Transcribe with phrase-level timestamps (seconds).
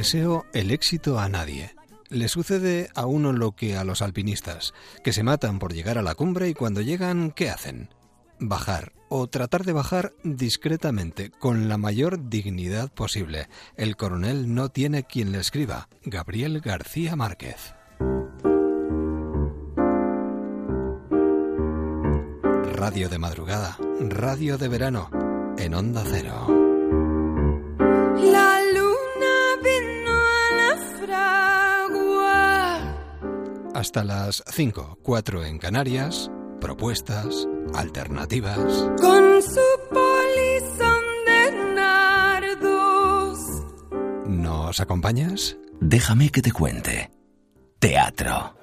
[0.00, 1.74] Deseo el éxito a nadie.
[2.08, 4.72] Le sucede a uno lo que a los alpinistas,
[5.04, 7.90] que se matan por llegar a la cumbre y cuando llegan, ¿qué hacen?
[8.38, 13.50] Bajar o tratar de bajar discretamente, con la mayor dignidad posible.
[13.76, 15.90] El coronel no tiene quien le escriba.
[16.02, 17.74] Gabriel García Márquez.
[22.72, 25.10] Radio de madrugada, radio de verano,
[25.58, 26.59] en onda cero.
[33.80, 38.58] Hasta las 5, 4 en Canarias, propuestas, alternativas.
[39.00, 43.38] Con su polizón de nardos.
[44.26, 45.56] ¿Nos acompañas?
[45.80, 47.10] Déjame que te cuente.
[47.78, 48.54] Teatro.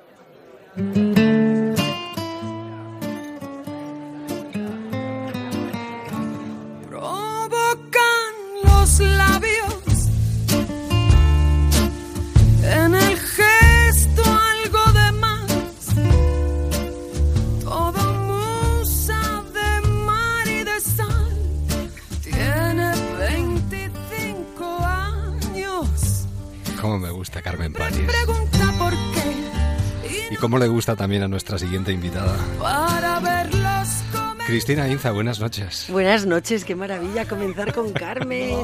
[26.81, 30.27] ¿Cómo me gusta Carmen pregunta por qué.
[30.31, 32.37] ¿Y cómo le gusta también a nuestra siguiente invitada?
[32.59, 34.45] Para verlos comer.
[34.45, 35.87] Cristina Inza, buenas noches.
[35.89, 38.57] Buenas noches, qué maravilla comenzar con Carmen.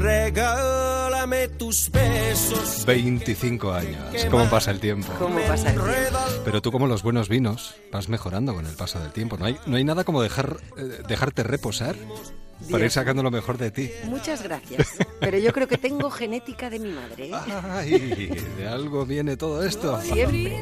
[0.00, 2.84] Regálame tus besos.
[2.84, 4.26] 25 años.
[4.30, 5.10] ¿Cómo pasa el tiempo?
[5.18, 6.18] ¿Cómo pasa el tiempo?
[6.44, 9.38] Pero tú como los buenos vinos vas mejorando con el paso del tiempo.
[9.38, 11.96] No hay, no hay nada como dejar, eh, dejarte reposar
[12.70, 13.90] para ir sacando lo mejor de ti.
[14.04, 14.96] Muchas gracias.
[15.20, 17.28] Pero yo creo que tengo genética de mi madre.
[17.28, 17.34] ¿eh?
[17.70, 20.00] Ay, de algo viene todo esto.
[20.02, 20.56] Siempre.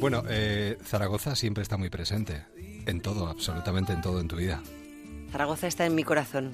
[0.00, 2.44] Bueno, eh, Zaragoza siempre está muy presente.
[2.86, 4.60] En todo, absolutamente en todo en tu vida.
[5.30, 6.50] Zaragoza está en mi corazón.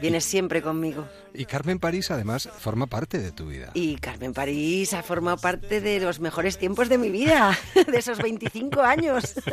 [0.00, 1.06] Viene siempre conmigo.
[1.34, 3.70] Y Carmen París además forma parte de tu vida.
[3.74, 8.18] Y Carmen París ha formado parte de los mejores tiempos de mi vida, de esos
[8.18, 9.34] 25 años.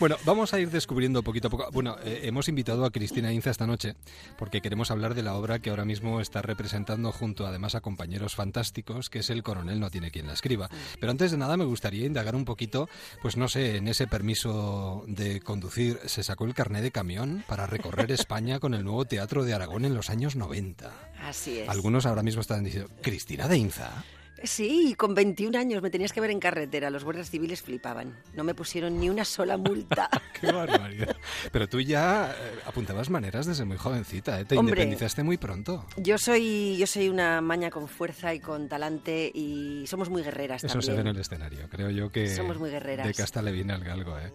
[0.00, 1.68] Bueno, vamos a ir descubriendo poquito a poco.
[1.72, 3.94] Bueno, eh, hemos invitado a Cristina Inza esta noche
[4.36, 8.34] porque queremos hablar de la obra que ahora mismo está representando junto además a compañeros
[8.34, 10.68] fantásticos, que es El coronel no tiene quien la escriba.
[10.98, 12.88] Pero antes de nada me gustaría indagar un poquito,
[13.22, 17.66] pues no sé, en ese permiso de conducir, se sacó el carné de camión para
[17.66, 20.90] recorrer España con el nuevo Teatro de Aragón en los años 90.
[21.22, 21.68] Así es.
[21.68, 24.04] Algunos ahora mismo están diciendo, Cristina de Inza.
[24.42, 26.90] Sí, con 21 años me tenías que ver en carretera.
[26.90, 28.14] Los guardias civiles flipaban.
[28.34, 30.10] No me pusieron ni una sola multa.
[30.38, 31.16] Qué barbaridad.
[31.50, 34.44] Pero tú ya eh, apuntabas maneras desde muy jovencita, ¿eh?
[34.44, 34.74] Te Hombre.
[34.82, 35.86] independizaste muy pronto.
[35.96, 40.62] Yo soy, yo soy una maña con fuerza y con talante y somos muy guerreras
[40.62, 40.86] Eso también.
[40.90, 41.68] se ve en el escenario.
[41.70, 43.06] Creo yo que Somos muy guerreras.
[43.06, 44.18] de casta le viene al galgo.
[44.18, 44.30] ¿eh?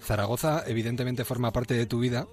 [0.00, 2.28] Zaragoza evidentemente forma parte de tu vida.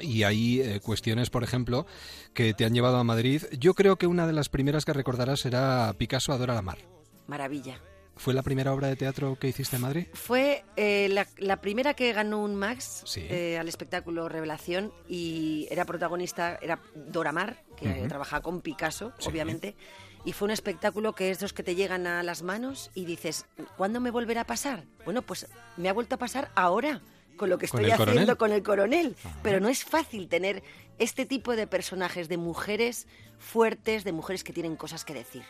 [0.00, 1.86] Y hay eh, cuestiones, por ejemplo,
[2.34, 3.42] que te han llevado a Madrid.
[3.58, 6.78] Yo creo que una de las primeras que recordarás será Picasso Adora la Mar.
[7.26, 7.80] Maravilla.
[8.18, 10.06] ¿Fue la primera obra de teatro que hiciste en Madrid?
[10.14, 13.20] Fue eh, la, la primera que ganó un Max Sí.
[13.28, 19.28] eh, al espectáculo Revelación y era protagonista, era Dora Mar, que trabajaba con Picasso, Sí.
[19.28, 19.76] obviamente.
[20.24, 23.44] Y fue un espectáculo que es los que te llegan a las manos y dices,
[23.76, 24.84] ¿cuándo me volverá a pasar?
[25.04, 25.46] Bueno, pues
[25.76, 27.02] me ha vuelto a pasar ahora,
[27.36, 28.18] con lo que ¿Con estoy coronel?
[28.18, 29.16] haciendo con el coronel.
[29.24, 29.38] Ajá.
[29.42, 30.62] Pero no es fácil tener
[30.98, 33.06] este tipo de personajes, de mujeres
[33.38, 35.42] fuertes, de mujeres que tienen cosas que decir.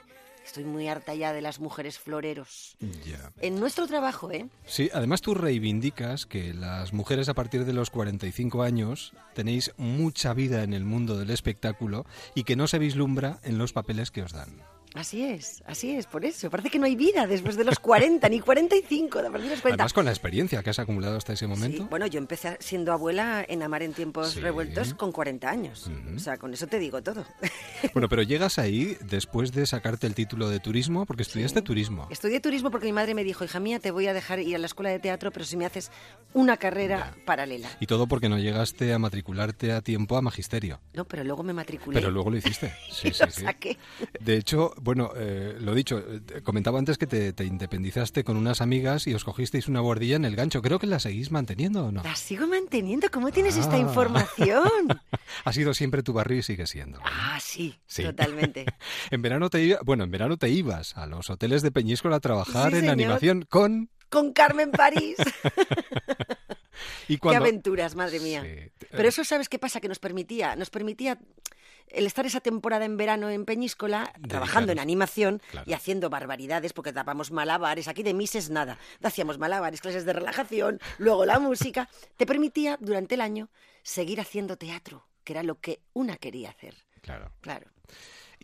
[0.44, 2.76] Estoy muy harta ya de las mujeres floreros.
[3.04, 3.32] Ya.
[3.40, 4.46] En nuestro trabajo, ¿eh?
[4.64, 10.34] Sí, además tú reivindicas que las mujeres a partir de los 45 años tenéis mucha
[10.34, 12.06] vida en el mundo del espectáculo
[12.36, 14.62] y que no se vislumbra en los papeles que os dan.
[14.96, 16.50] Así es, así es, por eso.
[16.50, 19.54] Parece que no hay vida después de los 40, ni 45, de a partir de
[19.56, 19.82] los 40.
[19.82, 21.82] Además con la experiencia que has acumulado hasta ese momento.
[21.82, 24.40] Sí, bueno, yo empecé siendo abuela en Amar en tiempos Sí.
[24.40, 25.90] revueltos con 40 años.
[26.14, 27.24] O sea, con eso te digo todo.
[27.92, 32.08] Bueno, pero llegas ahí después de sacarte el título de turismo, porque estudiaste turismo.
[32.10, 34.58] Estudié turismo porque mi madre me dijo, hija mía, te voy a dejar ir a
[34.58, 35.90] la escuela de teatro, pero si me haces
[36.34, 37.68] una carrera paralela.
[37.80, 40.80] Y todo porque no llegaste a matricularte a tiempo a magisterio.
[40.94, 42.00] No, pero luego me matriculé.
[42.00, 42.72] Pero luego lo hiciste.
[42.90, 43.42] Sí, sí, Lo sí.
[43.42, 43.76] saqué.
[44.20, 48.60] De hecho, bueno, eh, lo dicho, eh, comentaba antes que te, te independizaste con unas
[48.60, 50.62] amigas y os cogisteis una guardilla en el gancho.
[50.62, 52.02] Creo que la seguís manteniendo o no.
[52.04, 53.10] La sigo manteniendo.
[53.10, 53.80] ¿Cómo tienes esta Ah.
[53.80, 54.62] información?
[55.44, 57.00] Ha sido siempre tu barrio y sigue siendo.
[57.04, 58.02] Ah, sí, Sí.
[58.04, 58.64] totalmente.
[59.10, 62.20] En verano te iba- bueno, en verano te ibas a los hoteles de Peñíscola a
[62.20, 62.92] trabajar Sí, en señor.
[62.92, 65.16] animación con Con Carmen París.
[67.08, 68.42] y Qué aventuras, madre mía.
[68.44, 68.86] Sí.
[68.90, 69.80] Pero eso, ¿sabes qué pasa?
[69.80, 71.18] Que nos permitía, nos permitía
[71.88, 75.70] el estar esa temporada en verano en Peñíscola, trabajando en animación Claro.
[75.70, 78.78] y haciendo barbaridades, porque tapamos malabares, aquí de mises nada.
[79.02, 81.88] Hacíamos malabares, clases de relajación, luego la música.
[82.16, 83.48] Te permitía, durante el año,
[83.82, 86.74] seguir haciendo teatro, que era lo que una quería hacer.
[87.02, 87.30] Claro.
[87.40, 87.70] Claro.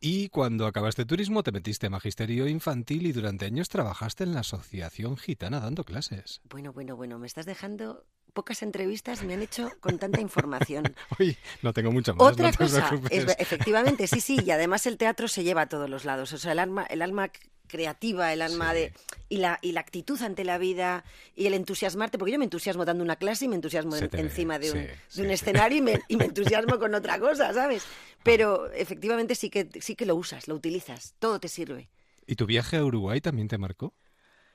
[0.05, 4.41] Y cuando acabaste turismo te metiste a magisterio infantil y durante años trabajaste en la
[4.41, 6.41] Asociación Gitana dando clases.
[6.49, 8.05] Bueno, bueno, bueno, me estás dejando...
[8.33, 10.95] Pocas entrevistas me han hecho con tanta información.
[11.19, 12.33] Uy, no tengo mucho más.
[12.33, 15.89] Otra no cosa, es- efectivamente, sí, sí, y además el teatro se lleva a todos
[15.91, 16.33] los lados.
[16.33, 17.31] O sea, el alma, el alma
[17.69, 18.79] creativa, el alma Sí.
[18.79, 18.93] de.
[19.29, 22.85] Y la, y la actitud ante la vida y el entusiasmarte, porque yo me entusiasmo
[22.85, 25.33] dando una clase y me entusiasmo en- encima de un, sí, de sí, un sí.
[25.33, 27.83] escenario y me, y me entusiasmo con otra cosa, ¿sabes?
[28.23, 31.89] Pero efectivamente sí que, sí que lo usas, lo utilizas, todo te sirve.
[32.27, 33.95] ¿Y tu viaje a Uruguay también te marcó?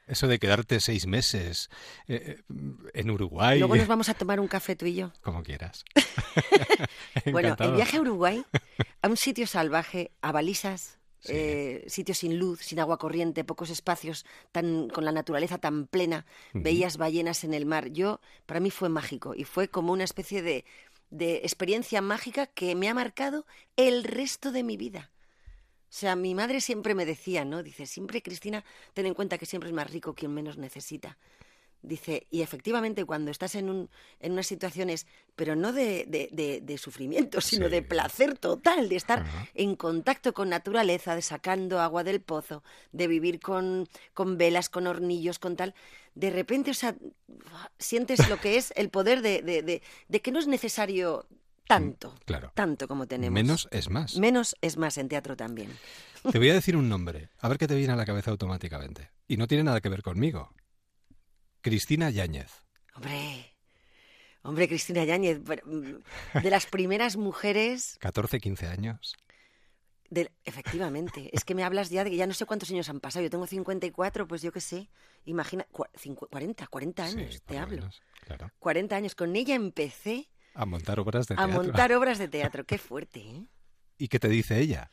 [0.07, 1.69] Eso de quedarte seis meses
[2.07, 2.43] eh, eh,
[2.93, 5.11] en Uruguay, Luego nos vamos a tomar un café tú y yo.
[5.21, 5.83] como quieras.
[7.31, 8.43] Bueno, el viaje a Uruguay,
[9.01, 11.33] a un sitio salvaje, a balizas, Sí.
[11.35, 16.25] eh, sitios sin luz, sin agua corriente, pocos espacios, tan, con la naturaleza tan plena,
[16.53, 16.63] Ujú.
[16.63, 17.89] veías ballenas en el mar.
[17.89, 20.63] Yo, para mí fue mágico y fue como una especie de,
[21.09, 23.45] de experiencia mágica que me ha marcado
[23.77, 25.09] el resto de mi vida.
[25.97, 27.63] O sea, mi madre siempre me decía, ¿no?
[27.63, 28.63] Dice, siempre, Cristina,
[28.93, 31.17] ten en cuenta que siempre es más rico quien menos necesita.
[31.81, 33.89] Dice, y efectivamente cuando estás en, un,
[34.19, 37.71] en unas situaciones, pero no de, de- de- de sufrimiento, sino Sí.
[37.71, 39.47] de placer total, de estar Ajá.
[39.55, 42.61] en contacto con naturaleza, de sacando agua del pozo,
[42.91, 45.73] de vivir con, con velas, con hornillos, con tal,
[46.13, 46.95] de repente, o sea,
[47.79, 51.25] sientes lo que es el poder de, de- de- de que no es necesario
[51.67, 52.51] tanto, Claro.
[52.55, 53.33] tanto como tenemos.
[53.33, 54.15] Menos es más.
[54.17, 55.71] Menos es más en teatro también.
[56.31, 59.11] Te voy a decir un nombre, a ver qué te viene a la cabeza automáticamente.
[59.27, 60.53] Y no tiene nada que ver conmigo.
[61.61, 62.51] Cristina Yáñez.
[62.95, 63.55] Hombre,
[64.41, 69.15] hombre, Cristina Yáñez, mm, de las primeras mujeres, 14, 15 años.
[70.09, 72.99] de- efectivamente, es que me hablas ya de que ya no sé cuántos años han
[73.01, 74.89] pasado, yo tengo 54, pues yo qué sé,
[75.25, 78.49] imagina, cua- cincu- 40, 40 años, Sí, te lo hablo, menos, claro.
[78.59, 81.53] 40 años, con ella empecé A montar obras de a teatro.
[81.63, 83.43] montar obras de teatro, qué fuerte, ¿eh?
[83.99, 84.89] ¿Y qué te dice ella?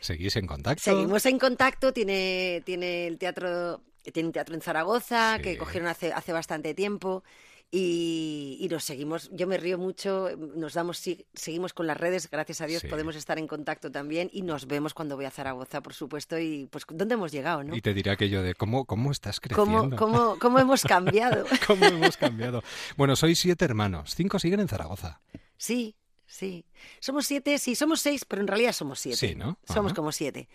[0.00, 0.82] ¿Seguís en contacto?
[0.82, 5.42] Seguimos en contacto, tiene, tiene el teatro, tiene un teatro en Zaragoza Sí.
[5.42, 7.24] que cogieron hace, hace bastante tiempo
[7.70, 11.02] y, y nos seguimos, yo me río mucho, nos damos,
[11.34, 12.88] seguimos con las redes, gracias a Dios Sí.
[12.88, 16.68] podemos estar en contacto también y nos vemos cuando voy a Zaragoza, por supuesto, y
[16.70, 17.74] pues ¿dónde hemos llegado, no?
[17.76, 19.90] Y te dirá aquello de cómo, cómo estás creciendo.
[19.90, 21.44] ¿Cómo, cómo, ¿Cómo hemos cambiado?
[21.66, 22.62] ¿Cómo hemos cambiado?
[22.96, 24.14] Bueno, sois siete hermanos.
[24.14, 25.20] Cinco siguen en Zaragoza.
[25.56, 25.96] Sí,
[26.26, 26.64] sí.
[27.00, 29.16] Somos siete, sí, somos seis, pero en realidad somos siete.
[29.18, 29.58] Sí, ¿no?
[29.64, 29.96] Somos Ajá.
[29.96, 30.48] como siete.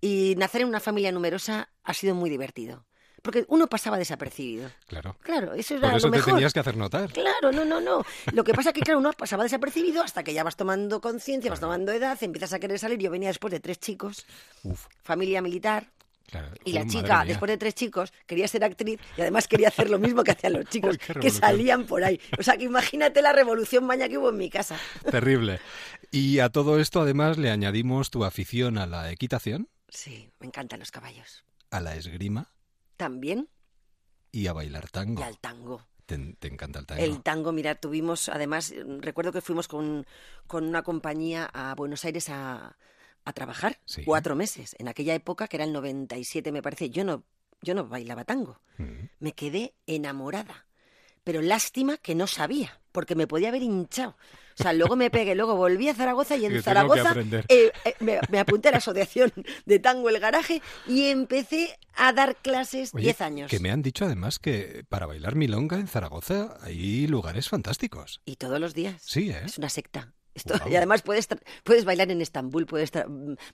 [0.00, 2.84] Y nacer en una familia numerosa ha sido muy divertido.
[3.22, 4.68] Porque uno pasaba desapercibido.
[4.88, 5.16] Claro.
[5.22, 6.34] Claro, eso era Por eso lo te mejor.
[6.34, 7.12] tenías que hacer notar.
[7.12, 8.04] Claro, no, no, no.
[8.32, 11.48] Lo que pasa es que, claro, uno pasaba desapercibido hasta que ya vas tomando conciencia,
[11.50, 12.98] vas tomando edad, empiezas a querer salir.
[12.98, 14.26] Yo venía después de tres chicos,
[14.64, 15.86] Uf, familia militar,
[16.26, 16.48] claro.
[16.64, 20.00] y la chica, después de tres chicos, quería ser actriz y además quería hacer lo
[20.00, 22.20] mismo que hacían los chicos, Uy, que salían por ahí.
[22.38, 24.76] O sea, que imagínate la revolución maña que hubo en mi casa.
[25.10, 25.60] Terrible.
[26.10, 30.80] Y a todo esto, además, le añadimos tu afición a la equitación, Sí, me encantan
[30.80, 31.44] los caballos.
[31.70, 32.48] a la esgrima
[33.02, 33.48] También
[34.30, 35.20] y a bailar tango.
[35.20, 35.84] y al tango.
[36.06, 37.02] Te, te encanta el tango.
[37.02, 40.06] El tango, mira, tuvimos, además, eh, recuerdo que fuimos con,
[40.46, 42.76] con una compañía a Buenos Aires a,
[43.24, 44.04] a trabajar Sí.
[44.04, 44.76] cuatro meses.
[44.78, 47.24] En aquella época, que era el 97, me parece, yo no,
[47.60, 48.60] yo no bailaba tango.
[48.78, 49.06] Mm.
[49.18, 50.66] Me quedé enamorada.
[51.24, 54.16] Pero lástima que no sabía, porque me podía haber hinchado.
[54.58, 57.14] O sea, luego me pegué, luego volví a Zaragoza y en que Zaragoza
[57.48, 59.32] eh, eh, me, me apunté a la asociación
[59.64, 63.50] de tango El Garaje y empecé a dar clases Oye, 10 años.
[63.50, 68.20] Que me han dicho además que para bailar milonga en Zaragoza hay lugares fantásticos.
[68.24, 69.02] Y todos los días.
[69.04, 69.42] Sí, ¿eh?
[69.44, 70.12] Es una secta.
[70.34, 70.54] Esto-.
[70.68, 71.28] Y además puedes,
[71.62, 72.90] puedes bailar en Estambul, puedes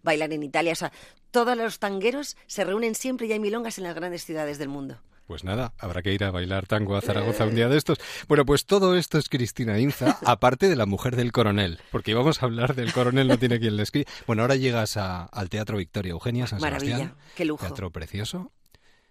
[0.02, 0.73] bailar en Italia.
[0.73, 0.93] O sea,
[1.31, 5.00] todos los tangueros se reúnen siempre y hay milongas en las grandes ciudades del mundo.
[5.28, 7.99] Pues nada, habrá que ir a bailar tango a Zaragoza un día de estos.
[8.28, 12.42] Bueno, pues todo esto es Cristina Inza, aparte de la mujer del coronel, porque íbamos
[12.42, 14.06] a hablar del coronel, no tiene quien le escribe.
[14.26, 17.18] Bueno, ahora llegas a- al Teatro Victoria Eugenia San Maravilla, Sebastián.
[17.37, 17.66] qué lujo.
[17.66, 18.52] Teatro precioso.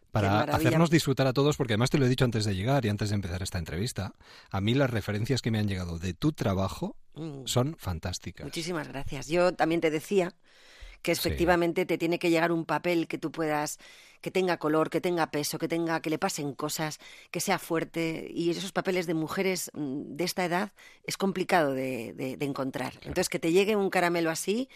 [0.10, 2.90] Para hacernos disfrutar a todos, porque además te lo he dicho antes de llegar y
[2.90, 4.14] antes de empezar esta entrevista,
[4.50, 7.46] a mí las referencias que me han llegado de tu trabajo Mm.
[7.46, 8.44] son fantásticas.
[8.44, 9.28] Muchísimas gracias.
[9.28, 10.34] Yo también te decía
[11.04, 11.20] que Sí.
[11.28, 13.78] efectivamente te tiene que llegar un papel que tú puedas,
[14.22, 17.00] que tenga color, que tenga peso, que tenga, que le pasen cosas,
[17.32, 18.28] que sea fuerte.
[18.34, 20.72] Y esos papeles de mujeres mm, de esta edad
[21.04, 22.94] es complicado de, de- de encontrar.
[23.02, 24.70] Entonces, que te llegue un caramelo así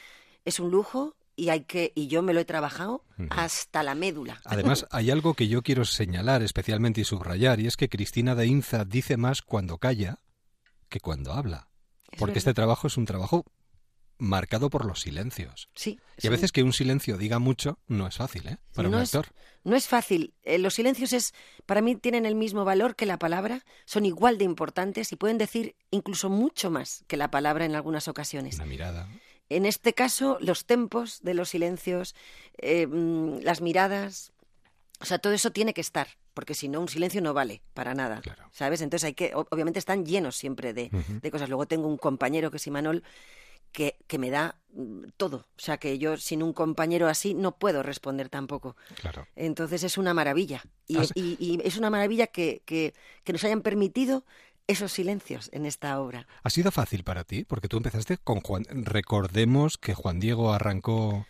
[0.45, 4.41] es un lujo y hay que, y yo me lo he trabajado hasta la médula.
[4.45, 8.47] Además, hay algo que yo quiero señalar especialmente y subrayar, y es que Cristina de
[8.47, 10.19] Inza dice más cuando calla
[10.89, 11.67] que cuando habla.
[12.11, 12.37] Es Porque verdad.
[12.39, 13.45] este trabajo es un trabajo
[14.21, 15.67] marcado por los silencios.
[15.73, 15.99] Sí.
[16.21, 18.57] Y a veces que un silencio diga mucho no es fácil, ¿eh?
[18.75, 19.33] Para no un es, actor.
[19.63, 20.35] no es fácil.
[20.43, 21.33] Eh, los silencios es,
[21.65, 25.39] para mí tienen el mismo valor que la palabra, son igual de importantes y pueden
[25.39, 28.55] decir incluso mucho más que la palabra en algunas ocasiones.
[28.57, 29.09] Una mirada.
[29.49, 32.15] En este caso, los tempos de los silencios,
[32.59, 34.31] eh, mm, las miradas,
[34.99, 37.95] o sea, todo eso tiene que estar, porque si no, un silencio no vale para
[37.95, 38.47] nada, Claro.
[38.51, 38.81] ¿sabes?
[38.81, 41.49] Entonces hay que, obviamente están llenos siempre de, de cosas.
[41.49, 43.03] Luego tengo un compañero que es Imanol,
[43.71, 45.37] que, que me da mm, todo.
[45.57, 48.75] O sea, que yo sin un compañero así no puedo responder tampoco.
[48.95, 49.27] Claro.
[49.35, 50.63] Entonces es una maravilla.
[50.87, 54.25] Y, y es una maravilla que, que- que nos hayan permitido
[54.67, 56.27] esos silencios en esta obra.
[56.43, 57.43] ¿Ha sido fácil para ti?
[57.45, 58.63] Porque tú empezaste con Juan.
[58.69, 61.25] Recordemos que Juan Diego arrancó.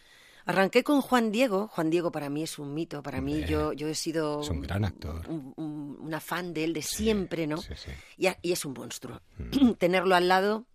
[0.45, 1.67] Arranqué con Juan Diego.
[1.67, 3.01] Juan Diego para mí es un mito.
[3.03, 5.27] Para mí yo, yo he sido es un gran actor.
[5.29, 7.57] un- un- una fan de él de Sí, siempre, ¿no?
[7.57, 7.91] Sí, sí.
[8.17, 9.21] Y, a- y es un monstruo.
[9.37, 9.71] Mm.
[9.79, 10.65] Tenerlo al lado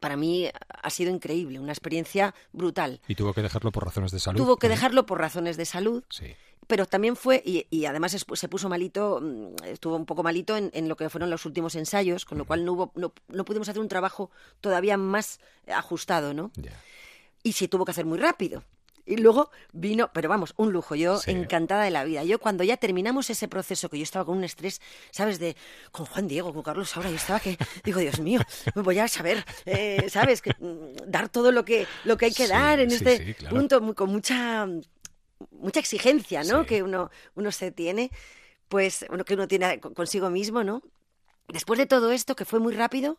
[0.00, 0.48] para mí
[0.82, 3.00] ha sido increíble, una experiencia brutal.
[3.08, 4.38] Y tuvo que dejarlo por razones de salud.
[4.38, 6.34] Tuvo que dejarlo por razones de salud, Sí.
[6.66, 10.56] pero también fue, y, y además es- se puso malito, mm, estuvo un poco malito
[10.56, 13.44] en, en lo que fueron los últimos ensayos, con lo cual no, hubo, no, no
[13.44, 16.50] pudimos hacer un trabajo todavía más ajustado, ¿no?
[17.42, 18.64] Y se tuvo que hacer muy rápido.
[19.06, 21.30] Y luego vino, pero vamos, un lujo, yo Sí.
[21.30, 22.24] encantada de la vida.
[22.24, 24.80] Yo cuando ya terminamos ese proceso, que yo estaba con un estrés,
[25.12, 25.38] ¿sabes?
[25.38, 25.56] De
[25.92, 28.40] con Juan Diego, con Carlos Saura, yo estaba que, digo, Dios mío,
[28.74, 30.42] me voy a saber, eh, ¿sabes?
[30.42, 33.34] Que, mm, dar todo lo que, lo que hay que Sí, dar en sí, este
[33.34, 33.56] claro.
[33.56, 34.66] punto, con mucha,
[35.52, 36.66] mucha exigencia, ¿no?
[36.66, 38.10] Que uno, uno se tiene,
[38.68, 40.82] pues, bueno, que uno tiene con- consigo mismo, ¿no?
[41.46, 43.18] Después de todo esto, que fue muy rápido,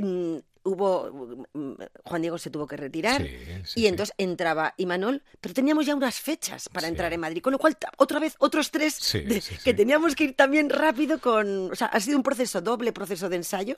[0.00, 1.72] mm, hubo mm,
[2.04, 3.28] Juan Diego se tuvo que retirar Sí,
[3.64, 3.86] sí, y sí.
[3.86, 6.92] entonces entraba Imanol, pero teníamos ya unas fechas para Sí.
[6.92, 9.62] entrar en Madrid, con lo cual otra vez otros tres Sí, de- sí, sí.
[9.62, 13.28] que teníamos que ir también rápido con, o sea, ha sido un proceso doble proceso
[13.28, 13.76] de ensayo.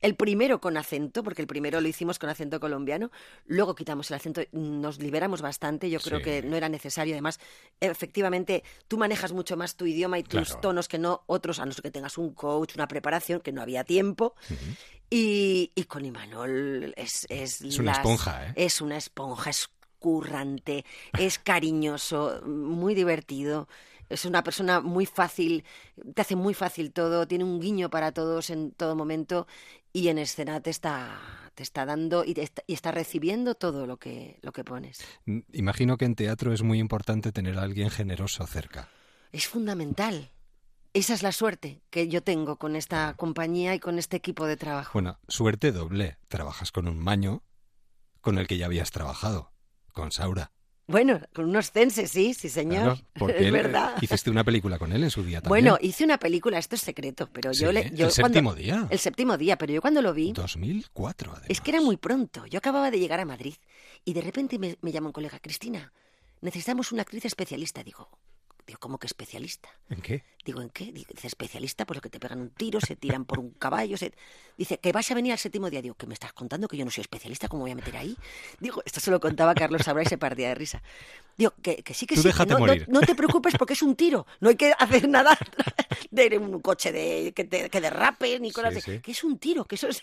[0.00, 3.10] El primero con acento, porque el primero lo hicimos con acento colombiano,
[3.46, 6.24] luego quitamos el acento, nos liberamos bastante, yo creo Sí.
[6.24, 7.40] que no era necesario, además,
[7.80, 10.60] efectivamente, tú manejas mucho más tu idioma y tus Claro.
[10.60, 13.60] tonos que no otros, a no ser que tengas un coach, una preparación, que no
[13.60, 14.34] había tiempo.
[15.10, 17.26] y, y con Imanol es...
[17.28, 18.52] Es, Es una las- esponja, ¿eh?
[18.56, 20.84] Es una esponja, es currante,
[21.18, 23.68] es cariñoso, muy divertido.
[24.08, 25.64] Es una persona muy fácil,
[26.14, 29.46] te hace muy fácil todo, tiene un guiño para todos en todo momento
[29.92, 31.18] y en escena te está,
[31.54, 35.00] te está dando y, te está, y está recibiendo todo lo que, lo que pones.
[35.52, 38.88] Imagino que en teatro es muy importante tener a alguien generoso cerca.
[39.30, 40.30] Es fundamental.
[40.98, 44.56] Esa es la suerte que yo tengo con esta compañía y con este equipo de
[44.56, 44.90] trabajo.
[44.94, 46.18] Bueno, suerte doble.
[46.26, 47.44] Trabajas con un maño
[48.20, 49.52] con el que ya habías trabajado,
[49.92, 50.50] con Saura.
[50.88, 52.82] Bueno, con unos censes, sí, sí, señor.
[52.82, 53.94] Claro, porque es eh, verdad.
[54.00, 55.66] hiciste una película con él en su día también.
[55.66, 57.82] Bueno, hice una película, esto es secreto, pero yo Sí, le.
[57.90, 58.88] Yo el cuando- séptimo día.
[58.90, 60.32] El séptimo día, pero yo cuando lo vi.
[60.32, 61.48] 2004, además.
[61.48, 62.44] Es que era muy pronto.
[62.46, 63.54] Yo acababa de llegar a Madrid
[64.04, 65.92] y de repente me, me llama un colega, Cristina,
[66.40, 67.84] necesitamos una actriz especialista.
[67.84, 68.08] Digo,
[68.68, 69.68] digo, ¿cómo que especialista?
[69.88, 70.22] ¿En qué?
[70.44, 70.92] Digo, ¿en qué?
[70.92, 73.96] Dice, especialista, pues lo que te pegan un tiro, se tiran por un caballo.
[73.96, 74.12] se-
[74.56, 75.82] Dice, que vas a venir al séptimo día.
[75.82, 76.68] Digo, ¿qué me estás contando?
[76.68, 78.16] Que yo no soy especialista, ¿cómo voy a meter ahí?
[78.60, 80.82] Digo, esto se lo contaba Carlos Saura y se partía de risa.
[81.36, 82.30] Digo, que, que sí, que Tú sí.
[82.32, 82.58] que no,
[82.88, 84.26] no- te preocupes porque es un tiro.
[84.40, 85.36] No hay que hacer nada
[86.10, 88.96] de un coche de, que, te- que derrape ni cosas Sí, de.
[88.98, 89.02] sí.
[89.02, 90.00] Que es un tiro, que eso es.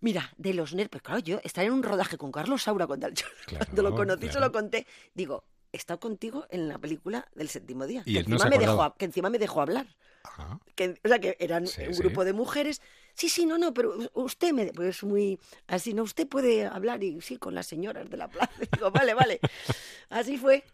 [0.00, 1.02] Mira, de los nervios.
[1.02, 3.08] Claro, yo estar en un rodaje con Carlos Saura cuando,
[3.48, 4.46] cuando lo conocí, se claro.
[4.46, 4.86] lo conté.
[5.14, 8.02] Digo, he estado contigo en la película del séptimo día.
[8.04, 9.86] Y que no encima se me dejó, que encima me dejó hablar.
[10.22, 10.58] Ajá.
[10.74, 12.02] Que, o sea, que eran Sí, un sí.
[12.02, 12.82] grupo de mujeres.
[13.14, 14.66] Sí, sí, no, no, pero usted me.
[14.72, 15.38] Pues muy.
[15.66, 18.50] Así, no, usted puede hablar y sí, con las señoras de la plaza.
[18.72, 19.40] Digo, vale, vale.
[20.10, 20.64] Así fue.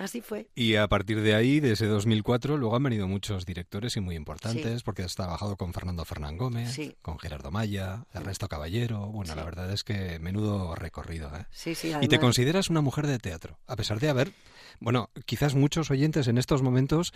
[0.00, 0.48] Así fue.
[0.54, 4.16] Y a partir de ahí, de ese 2004, luego han venido muchos directores y muy
[4.16, 6.96] importantes, porque has trabajado con Fernando Fernán Gómez, Sí.
[7.02, 9.08] con Gerardo Maya, Ernesto Caballero.
[9.08, 11.28] Bueno, la verdad es que menudo recorrido.
[11.36, 11.44] ¿eh?
[11.50, 14.32] Sí, sí, Y te además- consideras una mujer de teatro, a pesar de haber,
[14.80, 17.12] bueno, quizás muchos oyentes en estos momentos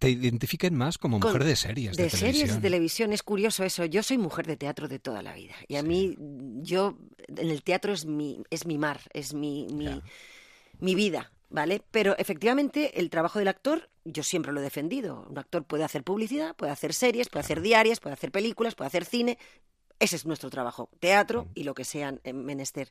[0.00, 2.62] te identifiquen más como Con- mujer de series, de, de series de televisión.
[2.62, 3.84] televisión es curioso eso.
[3.84, 6.16] Yo soy mujer de teatro de toda la vida y a mí
[6.62, 6.98] yo
[7.28, 10.02] en el teatro es mi es mi mar, es mi mi,
[10.80, 11.82] mi vida, ¿vale?
[11.90, 15.26] Pero efectivamente el trabajo del actor yo siempre lo he defendido.
[15.28, 18.88] Un actor puede hacer publicidad, puede hacer series, puede hacer diarias, puede hacer películas, puede
[18.88, 19.38] hacer cine.
[20.00, 22.90] ese es nuestro trabajo, teatro y lo que sean en menester.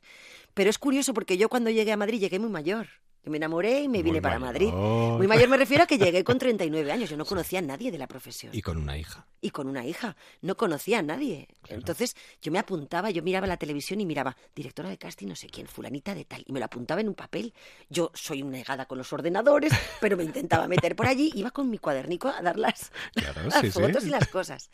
[0.54, 2.88] Pero es curioso porque yo cuando llegué a Madrid llegué muy mayor.
[3.28, 4.68] Me enamoré y me vine Muy para Madrid.
[4.72, 5.18] mayor.
[5.18, 7.10] Muy mayor me refiero a que llegué con 39 años.
[7.10, 8.54] Yo no conocía a nadie de la profesión.
[8.54, 9.26] Y con una hija.
[9.40, 10.16] Y con una hija.
[10.42, 11.48] No conocía a nadie.
[11.62, 11.80] Claro.
[11.80, 15.48] Entonces yo me apuntaba, yo miraba la televisión y miraba, directora de casting no sé
[15.48, 16.42] quién, fulanita de tal.
[16.46, 17.54] Y me lo apuntaba en un papel.
[17.88, 21.30] Yo soy una negada con los ordenadores, pero me intentaba meter por allí.
[21.34, 23.80] Iba con mi cuadernico a dar las, Claro, las sí, sí.
[23.80, 24.70] fotos y las cosas.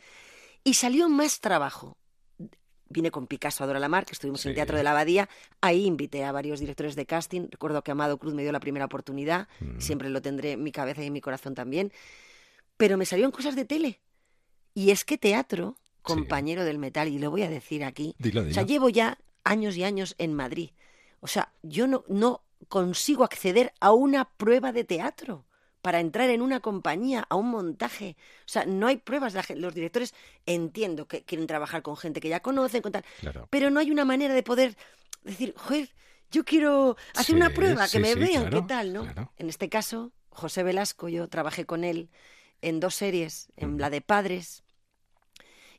[0.63, 1.97] Y salió más trabajo.
[2.87, 4.55] Vine con Picasso a Dora la Mar, que estuvimos en Sí.
[4.55, 5.27] Teatro de la Abadía.
[5.61, 7.47] Ahí invité a varios directores de casting.
[7.49, 9.47] Recuerdo que Amado Cruz me dio la primera oportunidad.
[9.59, 9.79] Mm.
[9.79, 11.91] Siempre lo tendré en mi cabeza y en mi corazón también.
[12.77, 13.99] Pero me salieron cosas de tele.
[14.73, 18.51] Y es que teatro, compañero del metal, y lo voy a decir aquí, Dilo, o
[18.51, 20.71] sea, llevo ya años y años en Madrid.
[21.21, 25.45] O sea, yo no, no consigo acceder a una prueba de teatro
[25.85, 28.17] para entrar en una compañía, a un montaje.
[28.39, 29.35] O sea, no hay pruebas.
[29.55, 30.15] Los directores
[30.47, 33.47] entiendo que quieren trabajar con gente que ya conocen, con tal, Claro.
[33.51, 34.75] pero no hay una manera de poder
[35.23, 35.89] decir, joder,
[36.31, 39.03] yo quiero hacer una Sí, prueba, que me sí, vean claro, qué tal, ¿no?
[39.03, 39.31] claro.
[39.37, 42.09] En este caso, José Velasco, yo trabajé con él
[42.63, 44.63] en dos series, en la de Padres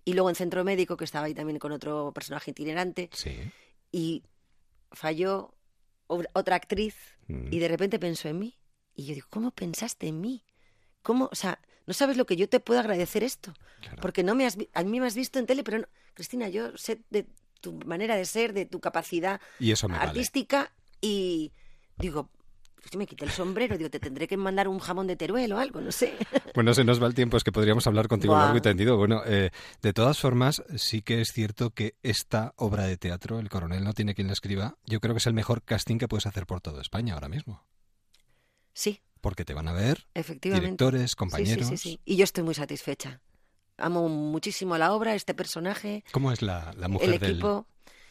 [0.05, 3.37] y luego en Centro Médico, que estaba ahí también con otro personaje itinerante, Sí.
[3.91, 4.23] y
[4.93, 5.53] falló
[6.07, 6.95] otra actriz
[7.27, 7.53] Mm.
[7.53, 8.57] y de repente pensó en mí.
[8.97, 10.43] Y yo digo, ¿cómo pensaste en mí?
[11.03, 11.29] ¿Cómo?
[11.31, 13.53] O sea, no sabes lo que yo te puedo agradecer esto.
[13.81, 13.99] Claro.
[14.01, 15.87] Porque no me has, a mí me has visto en tele, pero no.
[16.15, 17.27] Cristina, yo sé de
[17.61, 20.09] tu manera de ser, de tu capacidad Y eso me vale.
[20.09, 21.53] artística y
[21.99, 22.31] digo,
[22.91, 25.59] yo me quité el sombrero, digo, te tendré que mandar un jamón de Teruel o
[25.59, 26.17] algo, no sé.
[26.55, 28.97] Bueno, se nos va el tiempo, es que podríamos hablar contigo largo y tendido.
[28.97, 29.51] Bueno, eh,
[29.83, 33.93] de todas formas, sí que es cierto que esta obra de teatro, El coronel no
[33.93, 36.63] tiene quien la escriba, yo creo que es el mejor casting que puedes hacer por
[36.63, 37.63] toda España ahora mismo.
[38.77, 40.67] Sí, Porque te van a ver efectivamente.
[40.67, 41.67] directores, compañeros.
[41.67, 42.01] Sí, sí, sí.
[42.05, 43.23] Y yo estoy muy satisfecha.
[43.79, 47.67] Amo muchísimo la obra, este personaje, ¿Cómo es la, la mujer el del, equipo.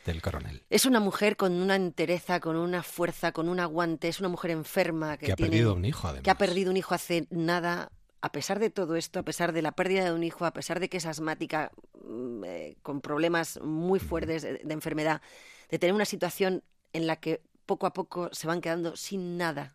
[0.08, 0.64] del coronel?
[0.72, 4.08] Es una mujer con una entereza, con una fuerza, con un aguante.
[4.08, 6.24] Es una mujer enferma que, Que ha perdido un hijo, además.
[6.24, 7.92] que ha perdido un hijo hace nada.
[8.22, 10.80] A pesar de todo esto, a pesar de la pérdida de un hijo, a pesar
[10.80, 11.72] de que es asmática,
[12.04, 15.22] mm, eh, con problemas muy fuertes de, de enfermedad,
[15.70, 19.75] de tener una situación en la que poco a poco se van quedando sin nada.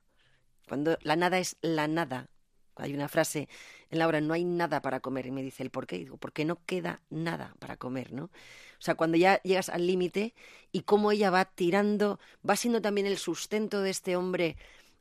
[0.70, 2.28] Cuando la nada es la nada.
[2.76, 3.48] Hay una frase
[3.90, 5.26] en la obra, no hay nada para comer.
[5.26, 5.96] Y me dice el por qué.
[5.96, 8.26] Y digo, porque no queda nada para comer, ¿no?
[8.26, 8.30] O
[8.78, 10.33] sea, cuando ya llegas al límite
[10.70, 14.56] y cómo ella va tirando, va siendo también el sustento de este hombre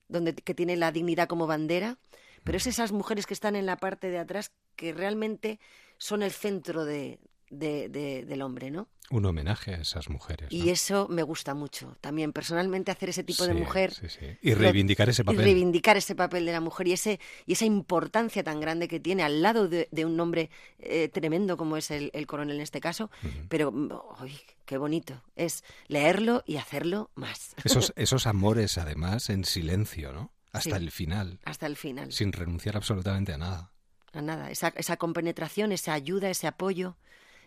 [0.07, 1.99] donde, que tiene la dignidad como bandera,
[2.43, 5.59] pero es esas mujeres que están en la parte de atrás que realmente
[5.99, 8.87] son el centro de, de- de- del hombre, ¿no?
[9.11, 10.51] Un homenaje a esas mujeres.
[10.51, 11.97] Y eso me gusta mucho.
[11.99, 14.37] También personalmente hacer ese tipo de mujer sí, sí.
[14.43, 15.41] Y reivindicar ese y papel.
[15.43, 19.23] reivindicar ese papel de la mujer y ese y esa importancia tan grande que tiene
[19.23, 22.79] al lado de, de un hombre eh, tremendo como es el, el coronel en este
[22.81, 23.09] caso.
[23.47, 23.89] Pero, mm,
[24.21, 27.55] uy, qué bonito es leerlo y hacerlo más.
[27.63, 30.31] Esos, esos amores, además, en silencio, ¿no?
[30.51, 32.11] Hasta el final, Hasta el final.
[32.11, 33.71] sin renunciar absolutamente a nada.
[34.13, 34.49] A nada.
[34.51, 36.97] Esa, esa compenetración, esa ayuda, ese apoyo,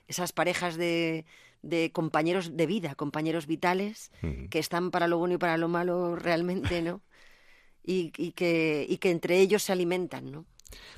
[0.08, 1.24] esas parejas de,
[1.62, 4.10] de compañeros de vida, compañeros vitales,
[4.50, 7.02] que están para lo bueno y para lo malo realmente, ¿no?
[7.84, 10.46] Y, y que, y que entre ellos se alimentan, ¿no?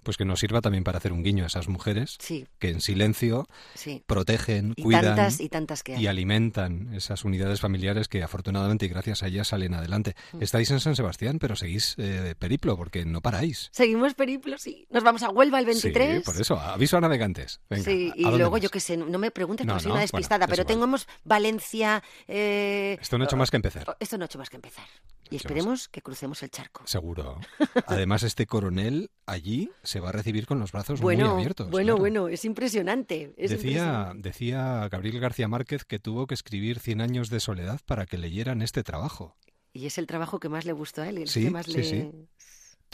[0.03, 2.81] Pues que nos sirva también para hacer un guiño a esas mujeres Sí, que en
[2.81, 4.03] silencio sí.
[4.07, 8.89] protegen, Y cuidan tantas y tantas que y alimentan esas unidades familiares que afortunadamente y
[8.89, 10.15] gracias a ellas salen adelante.
[10.33, 10.43] Mm.
[10.43, 13.69] Estáis en San Sebastián, pero seguís eh, periplo porque no paráis.
[13.73, 14.87] Seguimos periplo, sí.
[14.91, 16.17] Nos vamos a Huelva el 23.
[16.19, 17.61] Sí, por eso, aviso a navegantes.
[17.71, 18.61] Venga, Sí, ¿a y luego más?
[18.63, 20.65] yo qué sé, no me preguntes No, porque soy no, una bueno, despistada, es pero
[20.67, 22.03] tengamos Valencia.
[22.29, 23.97] eh, Esto no ha hecho más que empezar.
[24.01, 24.87] Esto no ha hecho más que empezar.
[25.31, 26.83] Y esperemos que crucemos el charco.
[26.87, 27.41] Seguro.
[27.87, 31.71] Además, este coronel allí se va a recibir con los brazos Bueno, muy abiertos.
[31.71, 31.99] bueno, claro.
[32.01, 33.35] bueno, es impresionante.
[33.37, 34.29] es Decía, impresionante.
[34.29, 38.63] decía Gabriel García Márquez que tuvo que escribir Cien años de soledad para que leyeran
[38.63, 39.37] este trabajo.
[39.73, 41.73] Y es el trabajo que más le gustó a él, el Sí, que más sí,
[41.73, 41.85] le...
[41.85, 42.11] sí.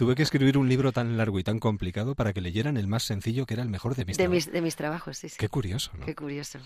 [0.01, 3.03] Tuve que escribir un libro tan largo y tan complicado para que leyeran el más
[3.03, 4.47] sencillo que era el mejor de mis De trabajos.
[4.47, 5.37] mis, de mis trabajos, sí, sí.
[5.39, 6.07] Qué curioso, ¿no?
[6.07, 6.59] Qué curioso.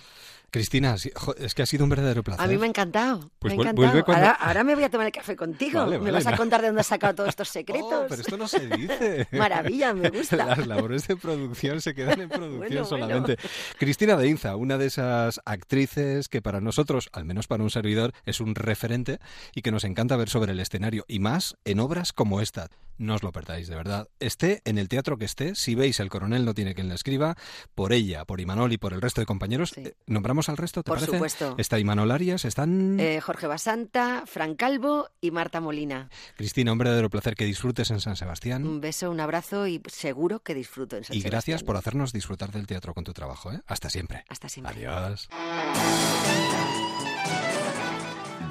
[0.53, 0.95] Cristina,
[1.39, 2.45] es que ha sido un verdadero placer.
[2.45, 3.33] A mí me ha encantado.
[3.41, 4.05] Pues me ha encantado.
[4.05, 5.81] cuando- ahora, ahora me voy a tomar el café contigo.
[5.81, 8.05] Vale, me vale, vas a contar de dónde has sacado todos estos Oh, secretos.
[8.09, 9.27] pero esto no se dice.
[9.33, 10.37] Maravilla, me gusta.
[10.37, 12.85] Las labores de producción se quedan en producción Bueno, bueno.
[12.85, 13.37] solamente.
[13.81, 18.13] Cristina de Inza, una de esas actrices que para nosotros, al menos para un servidor,
[18.27, 19.19] es un referente
[19.57, 22.69] y que nos encanta ver sobre el escenario y más en obras como esta.
[22.97, 24.09] Nos lo lo perdáis, de verdad.
[24.21, 27.37] Esté en el teatro que esté, si veis El Coronel no tiene quien la escriba,
[27.75, 30.89] por ella, por Imanol y por el resto de compañeros, eh, ¿nombramos al resto, te
[30.89, 31.13] por parece?
[31.17, 31.55] supuesto.
[31.59, 33.01] Está Imanol Arias, están...
[33.01, 36.11] Eh, Jorge Basanta, Fran Calvo y Marta Molina.
[36.37, 38.67] Cristina, un verdadero placer que disfrutes en San Sebastián.
[38.67, 41.31] Un beso, un abrazo y seguro que disfruto en San Y Sebastián.
[41.33, 43.53] gracias por hacernos disfrutar del teatro con tu trabajo.
[43.53, 43.61] ¿eh?
[43.67, 44.25] Hasta siempre.
[44.29, 44.87] Hasta siempre.
[44.87, 45.29] Adiós.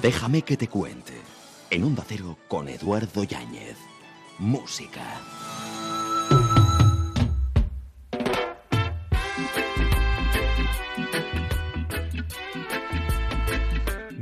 [0.02, 1.14] Déjame que te cuente.
[1.70, 3.76] En Onda Cero con Eduardo Yáñez.
[4.38, 5.02] Música.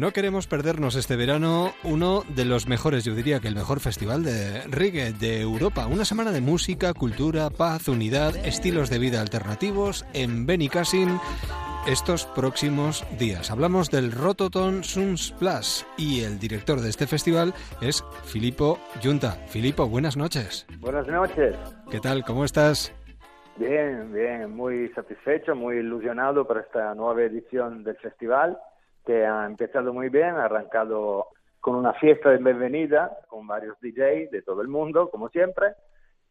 [0.03, 4.25] No queremos perdernos este verano uno de los mejores, yo diría que el mejor festival
[4.25, 5.87] de reggae de Europa.
[5.87, 11.21] Una semana de música, cultura, paz, unidad, estilos de vida alternativos en Benicassin
[11.87, 13.51] estos próximos días.
[13.51, 19.33] Hablamos del Rototon Suns Plus y el director de este festival es Filippo Junta.
[19.49, 20.67] Filippo, buenas noches.
[20.79, 21.57] Buenas noches.
[21.91, 22.23] ¿Qué tal?
[22.25, 22.95] ¿Cómo estás?
[23.57, 28.59] Bien, bien, muy satisfecho, muy ilusionado por esta nueva edición del festival
[29.05, 31.27] que ha empezado muy bien, ha arrancado
[31.61, 35.75] con una fiesta de bienvenida con varios DJs de todo el mundo, como siempre.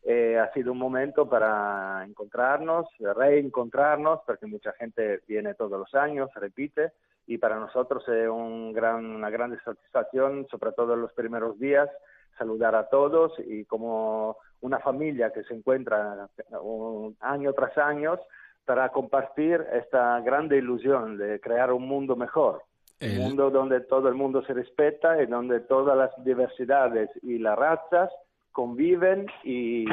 [0.03, 6.29] Eh, ha sido un momento para encontrarnos, reencontrarnos, porque mucha gente viene todos los años,
[6.35, 6.91] repite,
[7.27, 11.89] y para nosotros es un gran, una gran satisfacción, sobre todo en los primeros días,
[12.37, 16.27] saludar a todos y como una familia que se encuentra
[16.61, 18.17] un año tras año
[18.65, 22.63] para compartir esta grande ilusión de crear un mundo mejor.
[22.99, 27.37] El- Un mundo donde todo el mundo se respeta y donde todas las diversidades y
[27.39, 28.11] las razas
[28.51, 29.85] conviven y,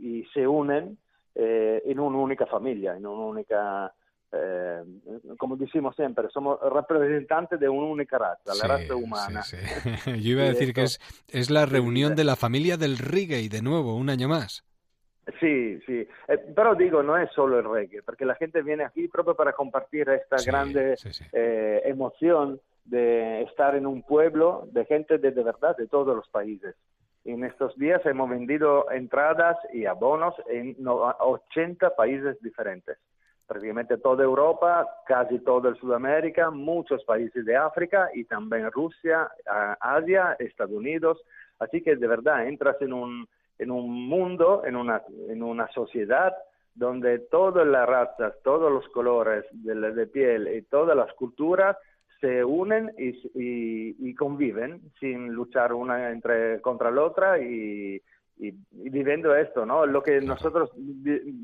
[0.00, 0.98] y se unen
[1.34, 3.92] eh, en una única familia, en una única,
[4.30, 4.82] eh,
[5.36, 9.42] como decimos siempre, somos representantes de una única raza, la raza humana.
[9.42, 9.90] sí, sí.
[10.22, 13.62] Yo iba a decir que es, es la reunión de la familia del reggae, de
[13.62, 14.64] nuevo, un año más.
[15.40, 19.08] Sí, sí, Eh, pero digo, no es solo el reggae, porque la gente viene aquí
[19.08, 20.96] proprio para compartir esta grande
[21.32, 26.28] eh, emoción de estar en un pueblo de gente de, de verdad de todos los
[26.28, 26.76] países.
[27.24, 32.98] En estos días hemos vendido entradas y abonos en no- 80 países diferentes.
[33.46, 39.30] Prácticamente toda Europa, casi todo el Sudamérica, muchos países de África y también Rusia,
[39.80, 41.22] Asia, Estados Unidos.
[41.58, 43.26] Así que de verdad entras en un,
[43.58, 46.34] en un mundo, en una, en una sociedad
[46.74, 51.76] donde todas las razas, todos los colores de, de piel y todas las culturas
[52.24, 58.00] se unen y, y- y conviven sin luchar una entre contra la otra y,
[58.38, 59.84] y- y viviendo esto, ¿no?
[59.84, 60.70] Lo que nosotros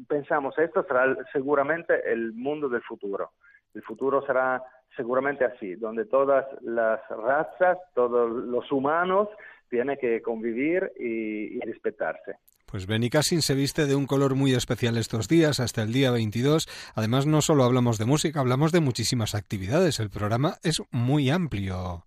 [0.08, 3.32] pensamos, esto será seguramente el mundo del futuro.
[3.74, 4.62] El futuro será
[4.96, 9.28] seguramente así, donde todas las razas, todos los humanos
[9.68, 12.36] tienen que convivir y, y respetarse.
[12.70, 16.68] Pues Benicassin se viste de un color muy especial estos días, hasta el día 22.
[16.94, 19.98] Además, no solo hablamos de música, hablamos de muchísimas actividades.
[19.98, 22.04] El programa es muy amplio.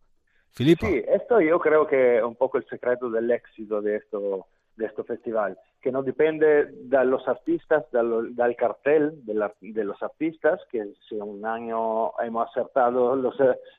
[0.52, 0.86] Filippo.
[0.86, 4.46] Sí, esto yo creo que es un poco el secreto del éxito de esto,
[4.78, 9.84] de este festival, que no depende de los artistas, del, del cartel de, la- de
[9.84, 13.36] los artistas, que si un año hemos acertado los,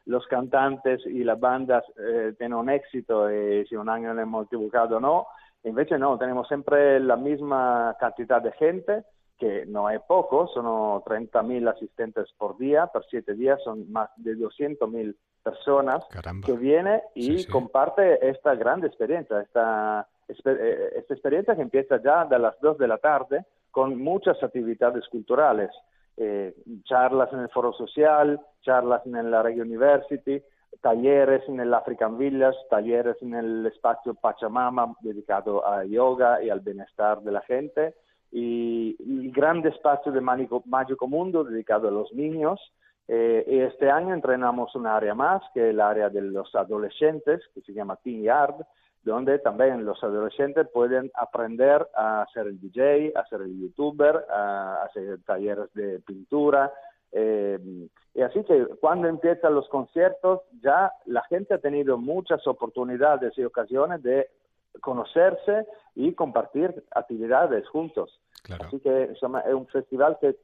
[0.06, 4.46] los cantantes y las bandas eh, tienen un éxito y si un año le hemos
[4.46, 5.28] equivocado no,
[5.64, 9.04] invece no, tenemos siempre la misma cantidad de gente,
[9.38, 10.64] que no es poco, son
[11.02, 16.46] 30.000 asistentes por día, por siete días son más de 200.000 personas Caramba.
[16.46, 17.50] que viene y Sí, sí.
[17.50, 22.88] comparte esta gran experiencia, esta, eh, esta experiencia que empieza ya a las 2 de
[22.88, 25.70] la tarde con muchas actividades culturales,
[26.16, 30.40] eh, charlas en el foro social, charlas en la Regio University,
[30.80, 36.60] talleres en el African Village, talleres en el espacio Pachamama dedicado a yoga y al
[36.60, 37.94] bienestar de la gente,
[38.30, 40.62] y el grande espacio de Mágico,
[41.06, 42.60] Mundo dedicado a los niños,
[43.06, 47.60] eh, este año entrenamos un área más, que es el área de los adolescentes, que
[47.60, 48.56] se llama Teen Yard,
[49.04, 54.82] donde también los adolescentes pueden aprender a hacer el DJ, a ser el youtuber, a
[54.84, 56.72] hacer talleres de pintura.
[57.16, 57.58] Eh,
[58.12, 63.44] y así que cuando empiezan los conciertos, ya la gente ha tenido muchas oportunidades y
[63.44, 64.28] ocasiones de
[64.80, 68.20] conocerse y compartir actividades juntos.
[68.42, 68.64] Claro.
[68.66, 70.36] Así que es un festival que,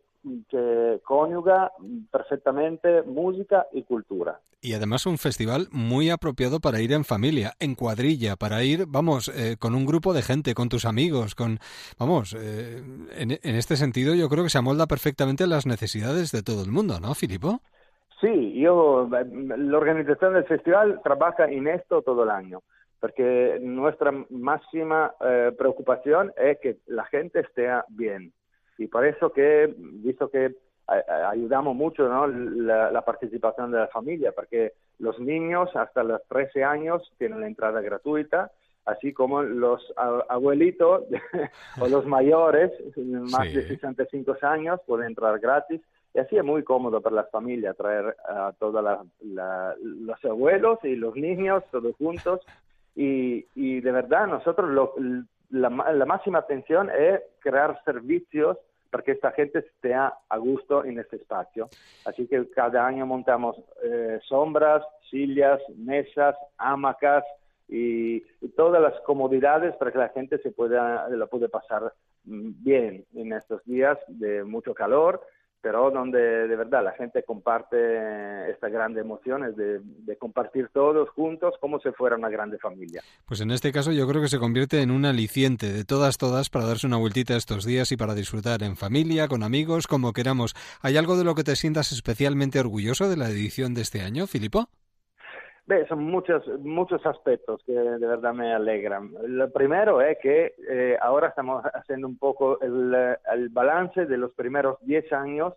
[0.48, 1.72] que coniuga
[2.10, 4.40] perfectamente música y cultura.
[4.62, 9.28] Y además un festival muy apropiado para ir en familia, en cuadrilla, para ir, vamos,
[9.28, 11.58] eh, con un grupo de gente, con tus amigos, con,
[11.98, 16.30] vamos, eh, en, en este sentido yo creo que se amolda perfectamente a las necesidades
[16.30, 17.60] de todo el mundo, ¿no, Filippo?
[18.20, 22.60] Sí, yo, la organización del festival trabaja en esto todo el año,
[23.00, 28.32] porque nuestra máxima eh, preocupación es que la gente esté bien.
[28.80, 30.54] Y por eso que, visto que
[31.30, 32.26] ayudamos mucho ¿no?
[32.26, 37.82] la, participación de la familia, porque los niños hasta los 13 años tienen la entrada
[37.82, 38.50] gratuita,
[38.86, 39.92] así como los
[40.30, 41.04] abuelitos
[41.80, 45.82] o los mayores, más de 65 años, pueden entrar gratis.
[46.14, 48.82] Y así es muy cómodo para la familia traer a todos
[49.20, 52.40] los abuelos y los niños todos juntos.
[52.96, 54.94] Y, y de verdad, nosotros lo,
[55.50, 58.56] la, la máxima atención es crear servicios
[59.04, 61.68] que esta gente esté a gusto en este espacio.
[62.04, 67.24] Así que cada año montamos eh, sombras, sillas, mesas, hamacas
[67.68, 68.20] y,
[68.56, 71.92] todas las comodidades para que la gente se pueda, la pueda pasar
[72.24, 75.20] mm, bien en estos días de mucho calor
[75.60, 79.80] pero donde de verdad la gente comparte estas grandes emociones de,
[80.18, 83.02] compartir todos juntos como si fuera una grande familia.
[83.26, 86.50] Pues en este caso yo creo que se convierte en un aliciente de todas, todas
[86.50, 90.54] para darse una vueltita estos días y para disfrutar en familia, con amigos, como queramos.
[90.82, 94.26] ¿Hay algo de lo que te sientas especialmente orgulloso de la edición de este año,
[94.26, 94.68] Filipo?
[95.88, 99.10] Son muchos, muchos aspectos que de verdad me alegran.
[99.26, 104.78] Lo primero es que eh, ahora estamos haciendo un poco el, balance de los primeros
[104.82, 105.54] 10 años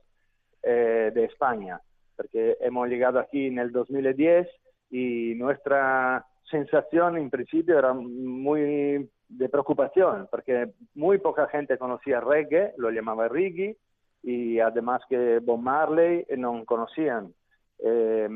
[0.62, 1.80] eh, de España,
[2.16, 4.48] porque hemos llegado aquí en el 2010
[4.92, 12.74] y nuestra sensación en principio era muy de preocupación, porque muy poca gente conocía reggae,
[12.78, 13.78] lo llamaba reggae,
[14.22, 17.34] y además que Bob Marley no conocían.
[17.80, 18.30] Eh,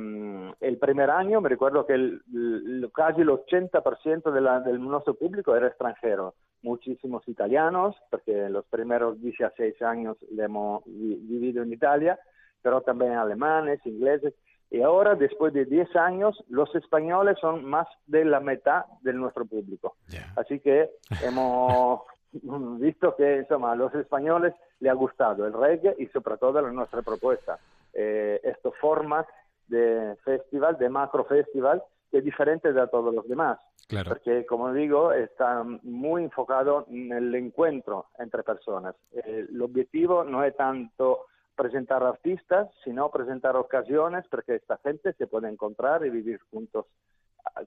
[0.59, 5.55] el primer año me recuerdo que el, casi el 80% de la, del nuestro público
[5.55, 12.19] era extranjero, muchísimos italianos, porque los primeros 16 años le hemos vivido en Italia,
[12.61, 14.33] pero también alemanes, ingleses,
[14.69, 19.45] y ahora, después de 10 años, los españoles son más de la mitad de nuestro
[19.45, 19.95] público.
[20.35, 20.89] Así que
[21.23, 22.01] hemos
[22.79, 26.71] visto que insomma, a los españoles le ha gustado el reggae y sobre todo la
[26.71, 27.57] nuestra propuesta
[27.99, 29.25] eh, estos formas
[29.67, 33.59] de festival, de macro festival, que es diferente de todos los demás.
[34.07, 38.95] Porque, como digo, está muy enfocado en el encuentro entre personas.
[39.11, 45.25] el objetivo no es tanto presentar artistas, sino presentar ocasiones para que esta gente se
[45.25, 46.85] pueda encontrar y vivir juntos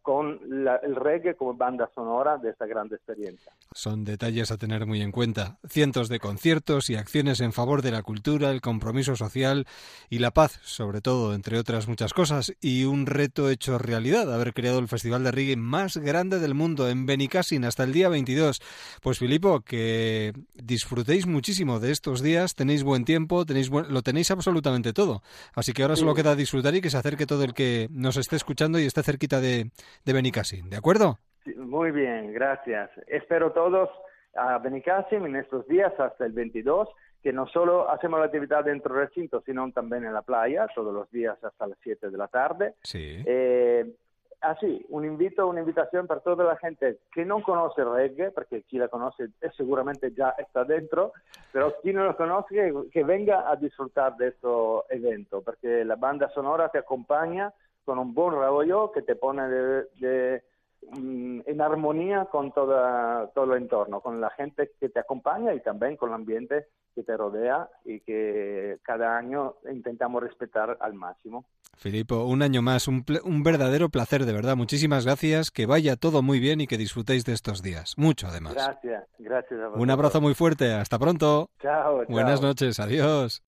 [0.02, 0.40] con
[0.82, 3.52] el reggae como banda sonora de esta gran experiencia.
[3.72, 5.58] Son detalles a tener muy en cuenta.
[5.68, 9.66] Cientos de conciertos y acciones en favor de la cultura, el compromiso social
[10.08, 14.52] y la paz, sobre todo, entre otras muchas cosas, y un reto hecho realidad, haber
[14.54, 18.60] creado el festival de reggae más grande del mundo en Benicassin hasta el día 22.
[19.02, 24.92] Pues Filipo, que disfrutéis muchísimo de estos días, tenéis buen tiempo, tenéis lo tenéis absolutamente
[24.92, 25.22] todo.
[25.54, 28.36] Así que ahora solo queda disfrutar y que se acerque todo el que nos esté
[28.36, 29.69] escuchando y esté cerquita de,
[30.04, 31.18] de Benicassim, ¿de acuerdo?
[31.56, 32.90] muy bien, gracias.
[33.06, 33.88] Espero todos
[34.34, 36.88] a Benicassim en estos días hasta el 22,
[37.22, 40.94] que no solo hacemos la actividad dentro del recinto, sino también en la playa, todos
[40.94, 42.74] los días hasta las 7 de la tarde.
[42.82, 43.22] Sí.
[43.26, 43.92] Eh,
[44.40, 48.82] así, un invito, una invitación para toda la gente que no conoce reggae, porque quien
[48.82, 51.12] la conoce seguramente ya está dentro,
[51.52, 54.48] pero quien no lo conoce, que venga a disfrutar de este
[54.90, 57.52] evento, porque la banda sonora te acompaña
[57.90, 60.44] con un buen rollo que te pone de,
[60.92, 65.60] mm, en armonía con toda, todo el entorno, con la gente que te acompaña y
[65.60, 71.46] también con el ambiente que te rodea y que cada año intentamos respetar al máximo.
[71.76, 74.54] Filipo, un año más, un, un verdadero placer, de verdad.
[74.54, 77.94] Muchísimas gracias, que vaya todo muy bien y que disfrutéis de estos días.
[77.96, 78.54] Mucho, además.
[78.54, 79.60] Gracias, gracias.
[79.74, 81.48] un abrazo muy fuerte, hasta pronto.
[81.58, 82.04] Chao.
[82.08, 83.42] Buenas noches, adiós.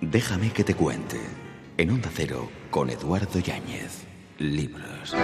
[0.00, 1.18] Déjame que te cuente
[1.78, 4.04] en Onda Cero con Eduardo Yáñez.
[4.38, 5.14] Libros.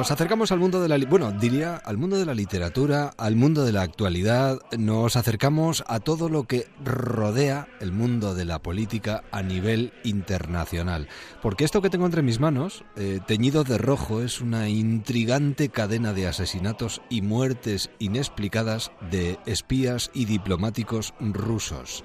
[0.00, 3.66] Nos acercamos al mundo de la bueno, diría al mundo de la literatura, al mundo
[3.66, 9.24] de la actualidad, nos acercamos a todo lo que rodea el mundo de la política
[9.30, 11.06] a nivel internacional,
[11.42, 16.14] porque esto que tengo entre mis manos, eh, teñido de rojo, es una intrigante cadena
[16.14, 22.04] de asesinatos y muertes inexplicadas de espías y diplomáticos rusos.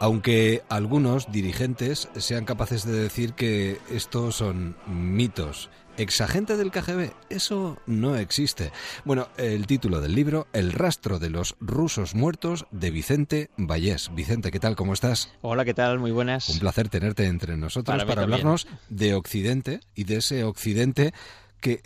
[0.00, 7.76] Aunque algunos dirigentes sean capaces de decir que estos son mitos exagente del KGB, eso
[7.86, 8.72] no existe.
[9.04, 14.10] Bueno, el título del libro, El rastro de los rusos muertos, de Vicente Vallés.
[14.14, 14.76] Vicente, ¿qué tal?
[14.76, 15.32] ¿Cómo estás?
[15.42, 15.98] Hola, ¿qué tal?
[15.98, 16.48] Muy buenas.
[16.48, 21.12] Un placer tenerte entre nosotros para, hablarnos de Occidente y de ese Occidente
[21.60, 21.82] que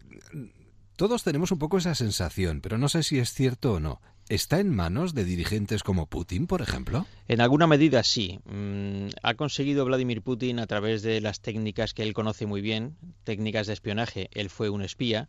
[0.96, 4.00] todos tenemos un poco esa sensación, pero no sé si es cierto o no.
[4.34, 7.06] ¿Está en manos de dirigentes como Putin, por ejemplo?
[7.28, 8.40] En alguna medida sí.
[8.46, 12.96] Mm, ha conseguido Vladimir Putin a través de las técnicas que él conoce muy bien,
[13.24, 14.30] técnicas de espionaje.
[14.32, 15.28] Él fue un espía.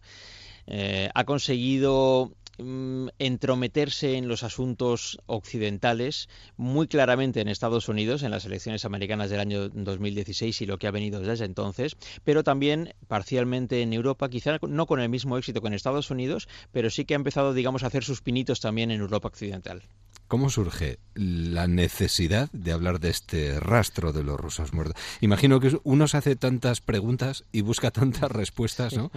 [0.68, 8.30] Eh, ha conseguido Mm, entrometerse en los asuntos occidentales, muy claramente en Estados Unidos, en
[8.30, 12.94] las elecciones americanas del año 2016 y lo que ha venido desde entonces, pero también
[13.08, 17.06] parcialmente en Europa, quizá no con el mismo éxito que en Estados Unidos, pero sí
[17.06, 19.82] que ha empezado, digamos, a hacer sus pinitos también en Europa occidental.
[20.28, 25.02] ¿Cómo surge la necesidad de hablar de este rastro de los rusos muertos?
[25.22, 29.12] Imagino que uno se hace tantas preguntas y busca tantas respuestas, ¿no?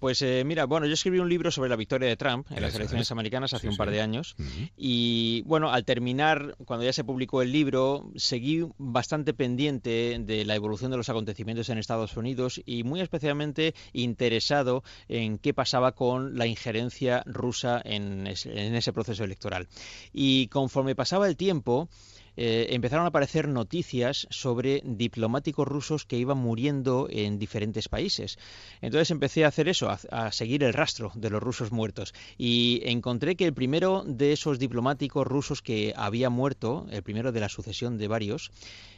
[0.00, 2.74] Pues eh, mira, bueno, yo escribí un libro sobre la victoria de Trump en las
[2.74, 4.34] elecciones americanas hace un par de años.
[4.74, 10.54] Y bueno, al terminar, cuando ya se publicó el libro, seguí bastante pendiente de la
[10.54, 16.38] evolución de los acontecimientos en Estados Unidos y muy especialmente interesado en qué pasaba con
[16.38, 19.68] la injerencia rusa en ese proceso electoral.
[20.14, 21.90] Y conforme pasaba el tiempo,
[22.36, 28.38] eh, empezaron a aparecer noticias sobre diplomáticos rusos que iban muriendo en diferentes países.
[28.80, 32.14] Entonces empecé a hacer eso, a, seguir el rastro de los rusos muertos.
[32.38, 37.40] Y encontré que el primero de esos diplomáticos rusos que había muerto, el primero de
[37.40, 38.50] la sucesión de varios,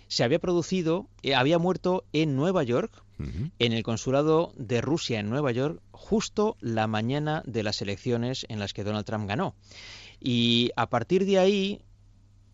[0.08, 3.02] se había producido, eh, había muerto en Nueva York,
[3.60, 8.58] en el consulado de Rusia en Nueva York, justo la mañana de las elecciones en
[8.58, 9.54] las que Donald Trump ganó.
[10.18, 11.82] Y a partir de ahí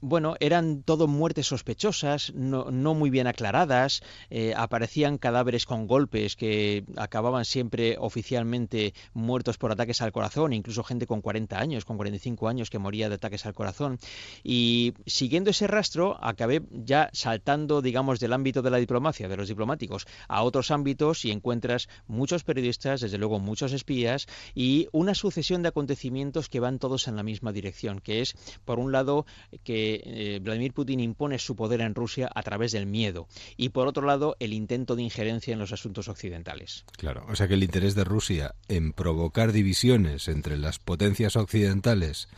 [0.01, 6.85] bueno, eran todo muertes sospechosas, no, muy bien aclaradas, eh, aparecían cadáveres con golpes que
[6.97, 12.49] acababan siempre oficialmente muertos por ataques al corazón, incluso gente con 40 años, con 45
[12.49, 13.99] años que moría de ataques al corazón.
[14.45, 19.49] Y siguiendo ese rastro, acabé ya saltando, digamos, del ámbito de la diplomacia, de los
[19.49, 25.63] diplomáticos, a otros ámbitos y encuentras muchos periodistas, desde luego muchos espías, y una sucesión
[25.63, 28.35] de acontecimientos que van todos en la misma dirección, que es,
[28.65, 29.27] por un lado,
[29.65, 33.89] que eh, Vladimir Putin impone su poder en Rusia a través del miedo y por
[33.89, 36.85] otro lado el intento de injerencia en los asuntos occidentales.
[36.97, 42.29] Claro, o sea que el interés de Rusia en provocar divisiones entre las potencias occidentales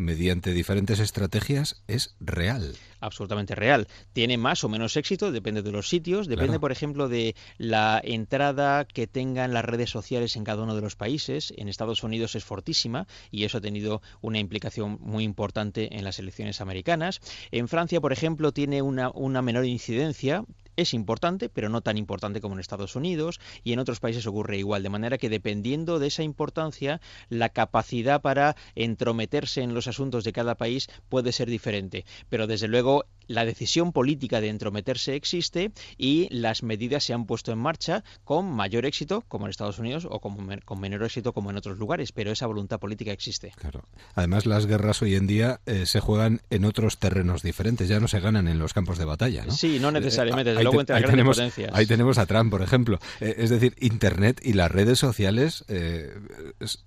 [0.00, 2.74] mediante diferentes estrategias es real.
[3.00, 3.86] Absolutamente real.
[4.12, 8.84] Tiene más o menos éxito, depende de los sitios, depende, por ejemplo, de la entrada
[8.84, 11.52] que tengan las redes sociales en cada uno de los países.
[11.56, 16.18] En Estados Unidos es fortísima y eso ha tenido una implicación muy importante en las
[16.18, 17.20] elecciones americanas.
[17.50, 20.44] En Francia, por ejemplo, tiene una, una menor incidencia,
[20.76, 24.58] es importante, pero no tan importante como en Estados Unidos y en otros países ocurre
[24.58, 30.24] igual, de manera que dependiendo de esa importancia, la capacidad para entrometerse en los asuntos
[30.24, 32.04] de cada país puede ser diferente.
[32.28, 37.52] Pero desde luego la decisión política de entrometerse existe y las medidas se han puesto
[37.52, 40.36] en marcha con mayor éxito, como en Estados Unidos, o con,
[40.80, 43.52] menor éxito, como en otros lugares, pero esa voluntad política existe.
[43.56, 43.84] Claro.
[44.16, 48.08] Además, las guerras hoy en día eh, se juegan en otros terrenos diferentes, ya no
[48.08, 49.44] se ganan en los campos de batalla.
[49.44, 49.52] ¿no?
[49.52, 51.70] Sí, no necesariamente, desde eh, luego entre ahí las tenemos, potencias.
[51.72, 52.98] Ahí tenemos a Trump, por ejemplo.
[53.20, 55.64] Eh, es decir, Internet y las redes sociales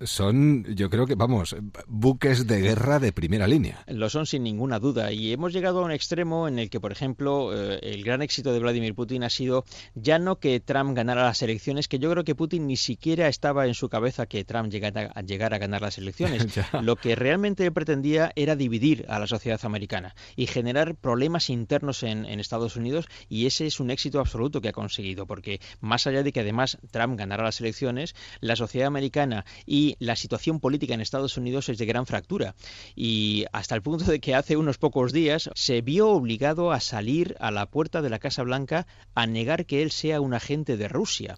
[0.01, 1.55] son, yo creo que, vamos,
[1.87, 3.85] buques de guerra de primera línea.
[3.87, 6.91] Lo son sin ninguna duda y hemos llegado a un extremo en el que, por
[6.91, 9.65] ejemplo, eh, el gran éxito de Vladimir Putin ha sido
[9.95, 13.67] ya no que Trump ganara las elecciones, que yo creo que Putin ni siquiera estaba
[13.67, 16.47] en su cabeza que Trump llegara a, llegar a ganar las elecciones.
[16.81, 22.25] Lo que realmente pretendía era dividir a la sociedad americana y generar problemas internos en,
[22.25, 26.23] en Estados Unidos y ese es un éxito absoluto que ha conseguido, porque más allá
[26.23, 31.01] de que además Trump ganara las elecciones, la sociedad americana y la situación política en
[31.01, 32.55] Estados Unidos es de gran fractura
[32.95, 37.35] y hasta el punto de que hace unos pocos días se vio obligado a salir
[37.39, 40.87] a la puerta de la Casa Blanca a negar que él sea un agente de
[40.87, 41.37] Rusia.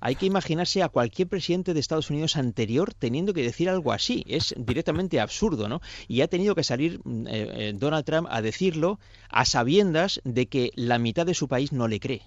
[0.00, 4.24] Hay que imaginarse a cualquier presidente de Estados Unidos anterior teniendo que decir algo así.
[4.26, 5.80] Es directamente absurdo, ¿no?
[6.08, 10.46] Y ha tenido que salir mm, eh, eh, Donald Trump a decirlo a sabiendas de
[10.46, 12.22] que la mitad de su país no le cree.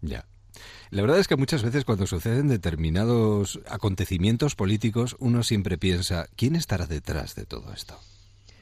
[0.00, 0.26] Ya.
[0.90, 6.56] La verdad es que muchas veces cuando suceden determinados acontecimientos políticos, uno siempre piensa, ¿quién
[6.56, 7.98] estará detrás de todo esto?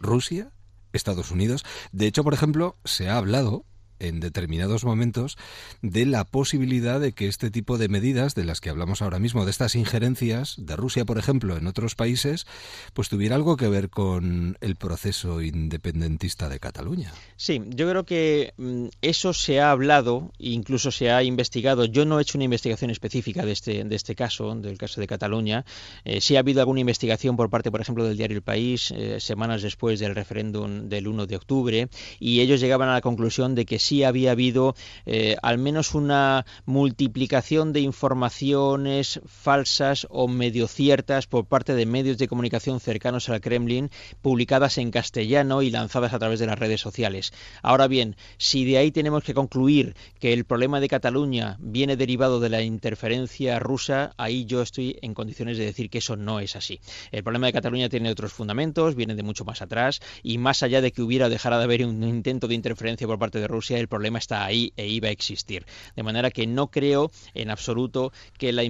[0.00, 0.52] ¿Rusia?
[0.98, 1.64] Estados Unidos.
[1.92, 3.64] De hecho, por ejemplo, se ha hablado
[3.98, 5.36] en determinados momentos
[5.82, 9.44] de la posibilidad de que este tipo de medidas de las que hablamos ahora mismo,
[9.44, 12.46] de estas injerencias de Rusia, por ejemplo, en otros países,
[12.94, 17.12] pues tuviera algo que ver con el proceso independentista de Cataluña.
[17.36, 21.84] Sí, yo creo que mm, eso se ha hablado, incluso se ha investigado.
[21.84, 25.06] Yo no he hecho una investigación específica de este, de este caso, del caso de
[25.06, 25.64] Cataluña.
[26.04, 29.20] Eh, sí ha habido alguna investigación por parte, por ejemplo, del diario El País, eh,
[29.20, 31.88] semanas después del referéndum del 1 de octubre,
[32.18, 34.74] y ellos llegaban a la conclusión de que sí había habido
[35.06, 42.18] eh, al menos una multiplicación de informaciones falsas o medio ciertas por parte de medios
[42.18, 46.82] de comunicación cercanos al Kremlin, publicadas en castellano y lanzadas a través de las redes
[46.82, 47.32] sociales.
[47.62, 52.40] Ahora bien, si de ahí tenemos que concluir que el problema de Cataluña viene derivado
[52.40, 56.56] de la interferencia rusa, ahí yo estoy en condiciones de decir que eso no es
[56.56, 56.80] así.
[57.10, 60.82] El problema de Cataluña tiene otros fundamentos, viene de mucho más atrás y más allá
[60.82, 63.77] de que hubiera o dejara de haber un intento de interferencia por parte de Rusia,
[63.78, 65.66] el problema está ahí e iba a existir.
[65.96, 68.62] De manera que no creo en absoluto que la,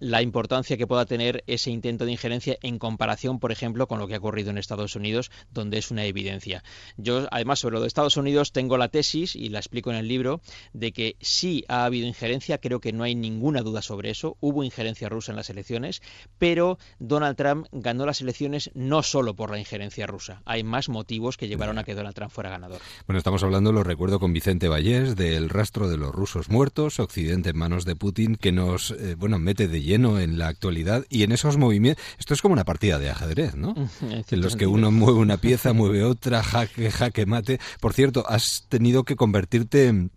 [0.00, 4.06] la importancia que pueda tener ese intento de injerencia en comparación, por ejemplo, con lo
[4.06, 6.62] que ha ocurrido en Estados Unidos, donde es una evidencia.
[6.96, 10.08] Yo, además, sobre lo de Estados Unidos, tengo la tesis, y la explico en el
[10.08, 10.40] libro,
[10.72, 14.64] de que sí ha habido injerencia, creo que no hay ninguna duda sobre eso, hubo
[14.64, 16.02] injerencia rusa en las elecciones,
[16.38, 21.36] pero Donald Trump ganó las elecciones no solo por la injerencia rusa, hay más motivos
[21.36, 22.80] que llevaron a que Donald Trump fuera ganador.
[23.06, 27.50] Bueno, estamos hablando, lo recuerdo, con Vicente Vallés, del rastro de los rusos muertos, Occidente
[27.50, 31.24] en manos de Putin, que nos, eh, bueno, mete de lleno en la actualidad y
[31.24, 32.02] en esos movimientos.
[32.18, 33.74] Esto es como una partida de ajedrez, ¿no?
[34.30, 37.60] en los que uno mueve una pieza, mueve otra, jaque, jaque mate.
[37.82, 40.10] Por cierto, has tenido que convertirte en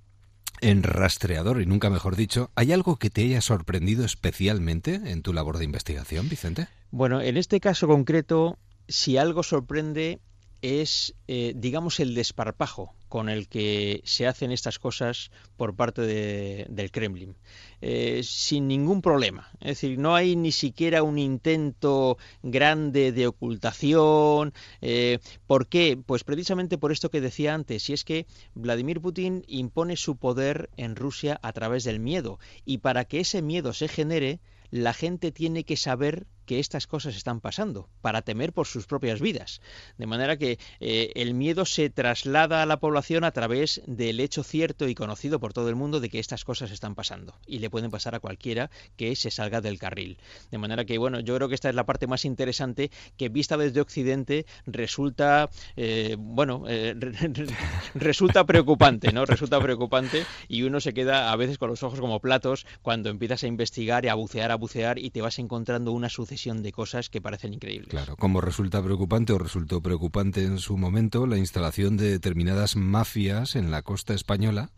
[0.62, 5.34] en rastreador, y nunca mejor dicho, ¿hay algo que te haya sorprendido especialmente en tu
[5.34, 6.70] labor de investigación, Vicente?
[6.91, 10.22] Bueno, en este caso concreto, si algo sorprende
[10.62, 16.91] es, eh, digamos, el desparpajo con el que se hacen estas cosas por parte del
[16.91, 17.36] Kremlin,
[17.82, 19.49] eh, sin ningún problema.
[19.62, 24.53] Es decir, no hay ni siquiera un intento grande de ocultación.
[24.82, 25.97] Eh, ¿Por qué?
[26.03, 30.70] Pues precisamente por esto que decía antes, y es que Vladimir Putin impone su poder
[30.76, 34.39] en Rusia a través del miedo, y para que ese miedo se genere,
[34.70, 39.21] la gente tiene que saber que estas cosas están pasando, para temer por sus propias
[39.21, 39.61] vidas.
[39.97, 44.43] De manera que eh, el miedo se traslada a la población a través del hecho
[44.43, 47.69] cierto y conocido por todo el mundo de que estas cosas están pasando y le
[47.69, 50.17] pueden pasar a cualquiera que se salga del carril.
[50.49, 53.57] De manera que, bueno, yo creo que esta es la parte más interesante que vista
[53.57, 56.95] desde Occidente resulta, eh, bueno, eh,
[57.93, 59.25] resulta preocupante, ¿no?
[59.25, 63.43] Resulta preocupante y uno se queda a veces con los ojos como platos cuando empiezas
[63.43, 67.09] a investigar y a bucear, a bucear y te vas encontrando una sucesión de cosas
[67.09, 67.89] que parecen increíbles.
[67.89, 73.55] Claro, como resulta preocupante o resultó preocupante en su momento la instalación de determinadas mafias
[73.55, 74.71] en la costa española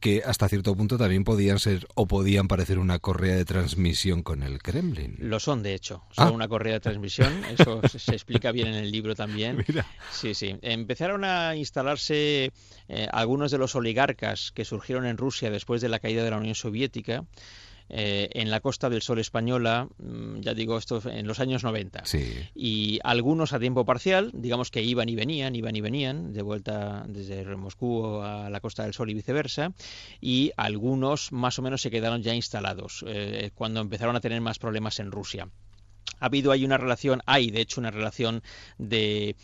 [0.00, 4.42] que hasta cierto punto también podían ser o podían parecer una correa de transmisión con
[4.42, 5.16] el Kremlin.
[5.18, 6.30] Lo son, de hecho, son ah.
[6.30, 9.64] una correa de transmisión, eso se explica bien en el libro también.
[10.10, 10.56] Sí, sí.
[10.62, 12.52] Empezaron a instalarse
[12.88, 16.38] eh, algunos de los oligarcas que surgieron en Rusia después de la caída de la
[16.38, 17.24] Unión Soviética
[17.88, 22.04] eh, en la Costa del Sol española, mm, ya digo, esto en los años 90.
[22.54, 27.04] Y algunos a tiempo parcial, digamos que iban y venían, iban y venían, de vuelta
[27.08, 29.72] desde Moscú a la Costa del Sol y viceversa,
[30.20, 34.58] y algunos más o menos se quedaron ya instalados eh, cuando empezaron a tener más
[34.58, 35.48] problemas en Rusia
[36.20, 38.42] ha habido ahí una relación, hay de hecho una relación
[38.78, 39.36] de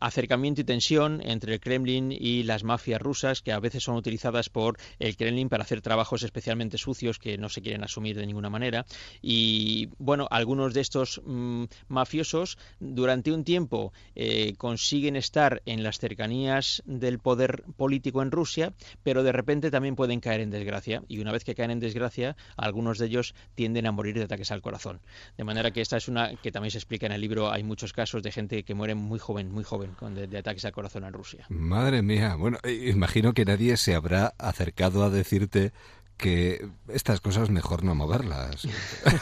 [0.00, 4.48] acercamiento y tensión entre el Kremlin y las mafias rusas que a veces son utilizadas
[4.48, 8.50] por el Kremlin para hacer trabajos especialmente sucios que no se quieren asumir de ninguna
[8.50, 8.86] manera.
[9.22, 15.98] Y bueno, algunos de estos mm, mafiosos durante un tiempo eh, consiguen estar en las
[15.98, 21.02] cercanías del poder político en Rusia, pero de repente también pueden caer en desgracia.
[21.08, 24.50] Y una vez que caen en desgracia, algunos de ellos tienden a morir de ataques
[24.50, 25.00] al corazón.
[25.36, 27.50] De manera que esta es una que también se explica en el libro.
[27.50, 30.72] Hay muchos casos de gente que muere muy joven, muy joven, con de, ataques al
[30.72, 31.46] corazón en Rusia.
[31.48, 32.34] Madre mía.
[32.36, 35.72] Bueno, eh, imagino que nadie se habrá acercado a decirte
[36.16, 38.66] que estas cosas mejor no moverlas.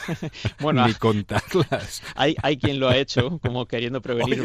[0.59, 2.01] bueno, ni contarlas.
[2.15, 4.43] Hay, hay quien lo ha hecho, como queriendo prevenir.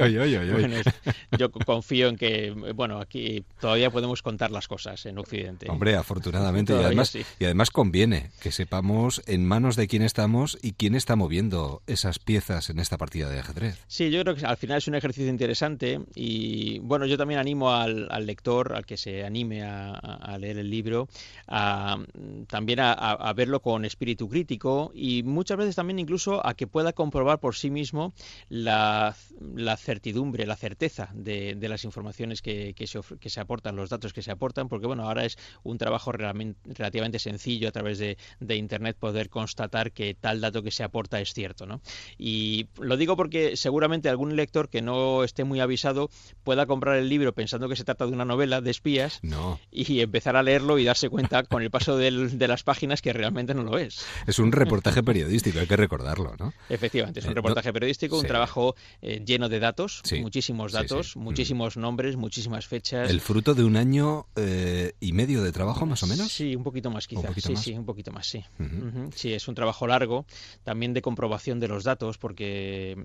[1.38, 5.70] yo confío en que, bueno, aquí todavía podemos contar las cosas en Occidente.
[5.70, 6.72] Hombre, afortunadamente.
[6.72, 11.14] y además, y además conviene que sepamos en manos de quién estamos y quién está
[11.14, 13.78] moviendo esas piezas en esta partida de ajedrez.
[13.86, 17.72] Sí, yo creo que al final es un ejercicio interesante y, bueno, yo también animo
[17.72, 21.08] al, lector, al que se anime a, a leer el libro,
[21.46, 21.98] a
[22.46, 27.40] también a, verlo con espíritu crítico y muchas veces también incluso a que pueda comprobar
[27.40, 28.12] por sí mismo
[28.48, 29.14] la,
[29.78, 34.30] certidumbre, la certeza de, las informaciones que, se, que, se, aportan, los datos que se
[34.30, 38.16] aportan, porque bueno, ahora es un trabajo relativamente sencillo a través de,
[38.60, 41.66] Internet poder constatar que tal dato que se aporta es cierto.
[41.66, 41.80] ¿no?
[42.18, 46.10] Y lo digo porque seguramente algún lector que no esté muy avisado
[46.42, 49.20] pueda comprar el libro pensando que se trata de una novela de espías
[49.70, 53.12] y empezar a leerlo y darse cuenta con el paso del de las páginas que
[53.12, 54.04] realmente no lo es.
[54.26, 56.52] Es un reportaje periodístico, hay que recordarlo, ¿no?
[56.68, 62.66] Efectivamente, es un reportaje periodístico, un trabajo lleno de datos, muchísimos datos, muchísimos nombres, muchísimas
[62.66, 63.10] fechas.
[63.10, 64.26] ¿El fruto de un año
[65.00, 66.30] y medio de trabajo, más o menos?
[66.30, 67.34] Sí, un poquito más quizás.
[67.36, 68.44] Sí, sí, un poquito más, sí.
[69.14, 70.26] Sí, es un trabajo largo,
[70.64, 72.96] también de comprobación de los datos, porque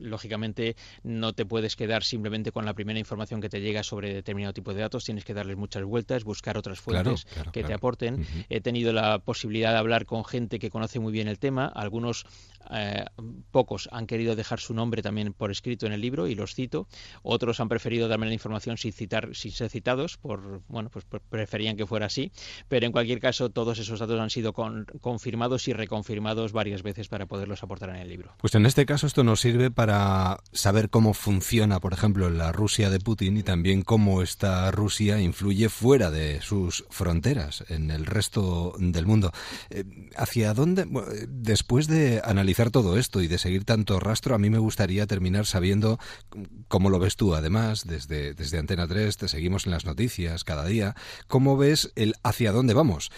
[0.00, 4.52] lógicamente no te puedes quedar simplemente con la primera información que te llega sobre determinado
[4.52, 8.11] tipo de datos, tienes que darles muchas vueltas, buscar otras fuentes que te aporten.
[8.48, 12.26] He tenido la posibilidad de hablar con gente que conoce muy bien el tema, algunos
[12.70, 13.04] eh,
[13.50, 16.86] pocos han querido dejar su nombre también por escrito en el libro y los cito,
[17.22, 21.76] otros han preferido darme la información sin citar sin ser citados, por bueno, pues preferían
[21.76, 22.32] que fuera así,
[22.68, 27.26] pero en cualquier caso todos esos datos han sido confirmados y reconfirmados varias veces para
[27.26, 28.32] poderlos aportar en el libro.
[28.38, 32.90] Pues en este caso esto nos sirve para saber cómo funciona, por ejemplo, la Rusia
[32.90, 38.74] de Putin y también cómo esta Rusia influye fuera de sus fronteras, en el resto
[38.78, 39.32] del mundo.
[39.70, 39.84] Eh,
[40.16, 40.86] ¿Hacia dónde,
[41.28, 45.46] después de analizar todo esto y de seguir tanto rastro, a mí me gustaría terminar
[45.46, 45.98] sabiendo
[46.68, 50.64] cómo lo ves tú, además, desde, desde Antena 3, te seguimos en las noticias cada
[50.64, 50.94] día,
[51.26, 53.10] cómo ves el hacia dónde vamos.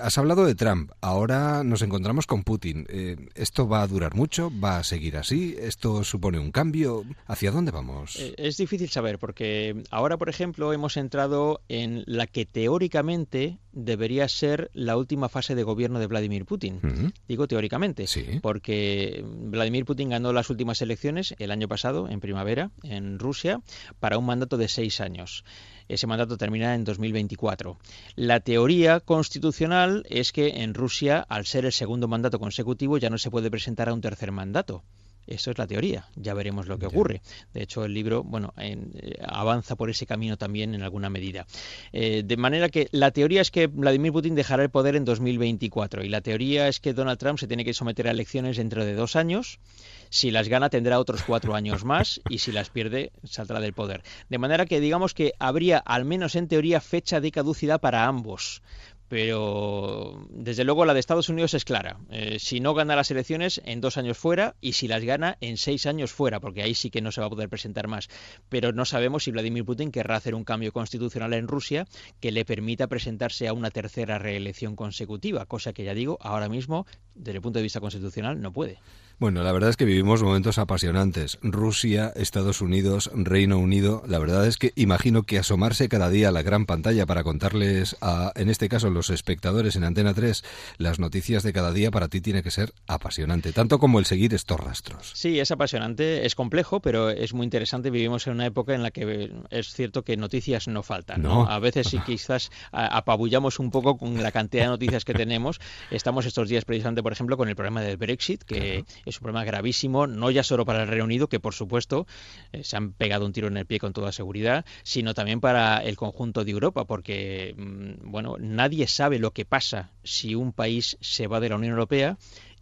[0.00, 2.86] Has hablado de Trump, ahora nos encontramos con Putin.
[2.88, 4.50] Eh, ¿Esto va a durar mucho?
[4.62, 5.56] ¿Va a seguir así?
[5.58, 7.04] ¿Esto supone un cambio?
[7.26, 8.16] ¿Hacia dónde vamos?
[8.16, 14.28] Eh, es difícil saber, porque ahora, por ejemplo, hemos entrado en la que teóricamente debería
[14.28, 17.12] ser la última fase de gobierno de Vladimir Putin.
[17.28, 18.06] Digo teóricamente,
[18.42, 23.60] porque Vladimir Putin ganó las últimas elecciones el año pasado, en primavera, en Rusia,
[23.98, 25.44] para un mandato de seis años.
[25.88, 27.76] Ese mandato termina en 2024.
[28.14, 33.18] La teoría constitucional es que en Rusia, al ser el segundo mandato consecutivo, ya no
[33.18, 34.84] se puede presentar a un tercer mandato.
[35.30, 37.22] Eso es la teoría, ya veremos lo que ocurre.
[37.54, 38.76] De hecho, el libro bueno, eh,
[39.24, 41.46] avanza por ese camino también en alguna medida.
[41.92, 46.04] Eh, de manera que la teoría es que Vladimir Putin dejará el poder en 2024
[46.04, 48.94] y la teoría es que Donald Trump se tiene que someter a elecciones dentro de
[48.94, 49.60] dos años.
[50.08, 54.02] Si las gana tendrá otros cuatro años más y si las pierde saldrá del poder.
[54.28, 58.62] De manera que digamos que habría, al menos en teoría, fecha de caducidad para ambos
[59.10, 61.98] pero desde luego la de Estados Unidos es clara.
[62.10, 65.56] Eh, si no gana las elecciones, en dos años fuera, y si las gana, en
[65.56, 68.08] seis años fuera, porque ahí sí que no se va a poder presentar más.
[68.48, 71.88] Pero no sabemos si Vladimir Putin querrá hacer un cambio constitucional en Rusia
[72.20, 76.86] que le permita presentarse a una tercera reelección consecutiva, cosa que ya digo, ahora mismo,
[77.16, 78.78] desde el punto de vista constitucional, no puede.
[79.20, 81.38] Bueno, la verdad es que vivimos momentos apasionantes.
[81.42, 84.02] Rusia, Estados Unidos, Reino Unido.
[84.08, 87.98] La verdad es que imagino que asomarse cada día a la gran pantalla para contarles,
[88.00, 90.42] a, en este caso, los espectadores en Antena 3,
[90.78, 94.32] las noticias de cada día para ti tiene que ser apasionante, tanto como el seguir
[94.32, 95.12] estos rastros.
[95.14, 97.90] Sí, es apasionante, es complejo, pero es muy interesante.
[97.90, 101.20] Vivimos en una época en la que es cierto que noticias no faltan.
[101.20, 101.46] No.
[101.46, 105.60] A veces sí quizás apabullamos un poco con la cantidad de noticias que tenemos.
[105.90, 109.44] Estamos estos días precisamente, por ejemplo, con el problema del Brexit, que es un problema
[109.44, 112.06] gravísimo, no ya solo para el Reino Unido, que por supuesto
[112.52, 115.78] eh, se han pegado un tiro en el pie con toda seguridad, sino también para
[115.78, 120.96] el conjunto de Europa, porque mm, bueno, nadie sabe lo que pasa si un país
[121.00, 122.16] se va de la Unión Europea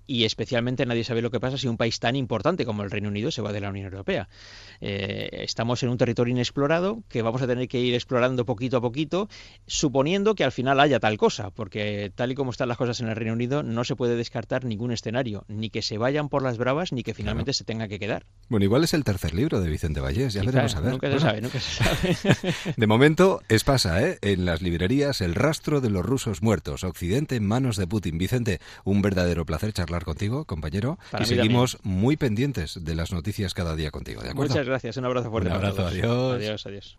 [0.08, 3.10] y especialmente nadie sabe lo que pasa si un país tan importante como el Reino
[3.10, 4.28] Unido se va de la Unión Europea.
[4.80, 8.80] Eh, estamos en un territorio inexplorado que vamos a tener que ir explorando poquito a
[8.80, 9.28] poquito,
[9.66, 13.08] suponiendo que al final haya tal cosa, porque tal y como están las cosas en
[13.08, 16.56] el Reino Unido, no se puede descartar ningún escenario, ni que se vayan por las
[16.56, 18.24] bravas, ni que finalmente se tenga que quedar.
[18.48, 20.92] Bueno, igual es el tercer libro de Vicente Vallés, ya veremos a ver.
[20.92, 21.84] Nunca se sabe, nunca se
[22.24, 22.54] sabe.
[22.74, 24.18] de momento, es pasa, ¿eh?
[24.22, 28.16] En las librerías, El rastro de los rusos muertos, Occidente en manos de Putin.
[28.16, 33.76] Vicente, un verdadero placer charlar contigo, compañero, y seguimos muy pendientes de las noticias cada
[33.76, 34.54] día contigo, ¿de acuerdo?
[34.54, 35.50] Muchas gracias, un abrazo fuerte.
[35.50, 36.34] Un abrazo, adiós.
[36.34, 36.98] Adiós, adiós.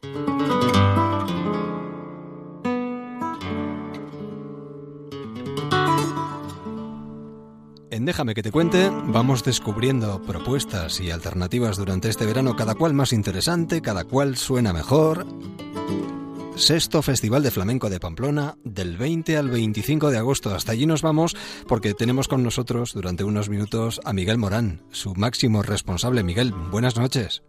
[7.92, 12.94] En Déjame que te cuente, vamos descubriendo propuestas y alternativas durante este verano, cada cual
[12.94, 15.26] más interesante, cada cual suena mejor.
[16.60, 20.54] Sexto Festival de Flamenco de Pamplona del 20 al 25 de agosto.
[20.54, 21.36] Hasta allí nos vamos
[21.68, 26.22] porque tenemos con nosotros durante unos minutos a Miguel Morán, su máximo responsable.
[26.22, 27.44] Miguel, buenas noches.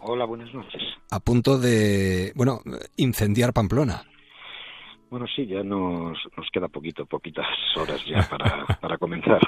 [0.00, 0.82] Hola, buenas noches.
[1.08, 2.60] A punto de, bueno,
[2.96, 4.02] incendiar Pamplona.
[5.10, 7.46] Bueno, sí, ya nos, nos queda poquito, poquitas
[7.76, 9.40] horas ya para, para, comenzar.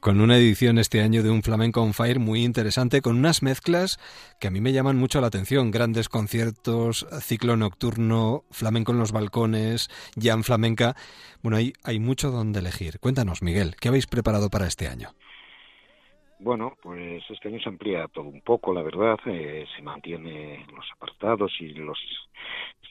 [0.00, 3.98] Con una edición este año de un Flamenco on Fire muy interesante, con unas mezclas
[4.40, 5.70] que a mí me llaman mucho la atención.
[5.70, 9.88] Grandes conciertos, ciclo nocturno, flamenco en los balcones,
[10.20, 10.96] jam flamenca.
[11.40, 12.98] Bueno, hay, hay mucho donde elegir.
[12.98, 15.10] Cuéntanos, Miguel, ¿qué habéis preparado para este año?
[16.38, 20.84] bueno, pues este año se amplía todo un poco, la verdad, eh, se mantiene los
[20.92, 21.98] apartados y los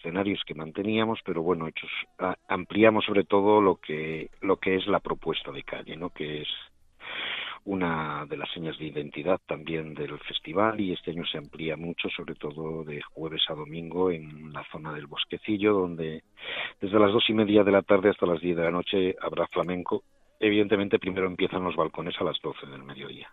[0.06, 1.90] escenarios que manteníamos, pero bueno, hechos,
[2.48, 6.12] ampliamos sobre todo lo que lo que es la propuesta de calle, ¿no?
[6.12, 6.48] Que es
[7.64, 12.10] una de las señas de identidad también del festival y este año se amplía mucho,
[12.10, 16.22] sobre todo de jueves a domingo en la zona del Bosquecillo, donde
[16.80, 19.48] desde las dos y media de la tarde hasta las diez de la noche habrá
[19.48, 20.04] flamenco.
[20.40, 23.30] Evidentemente primero empiezan los balcones a las doce del mediodía.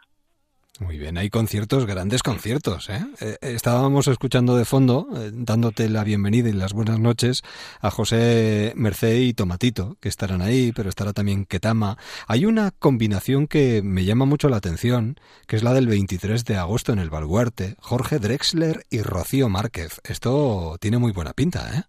[0.80, 2.88] Muy bien, hay conciertos, grandes conciertos.
[2.88, 3.04] ¿eh?
[3.20, 7.42] eh estábamos escuchando de fondo, eh, dándote la bienvenida y las buenas noches
[7.82, 11.98] a José Merced y Tomatito, que estarán ahí, pero estará también Ketama.
[12.26, 15.16] Hay una combinación que me llama mucho la atención,
[15.46, 20.00] que es la del 23 de agosto en el Baluarte, Jorge Drexler y Rocío Márquez.
[20.04, 21.82] Esto tiene muy buena pinta, ¿eh?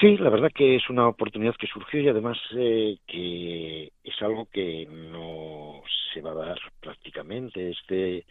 [0.00, 4.46] Sí, la verdad que es una oportunidad que surgió y además eh, que es algo
[4.52, 5.82] que no
[6.16, 7.70] se va a dar prácticamente.
[7.70, 8.24] Este,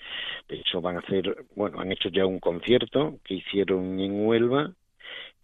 [0.49, 4.71] de hecho, van a hacer, bueno, han hecho ya un concierto que hicieron en Huelva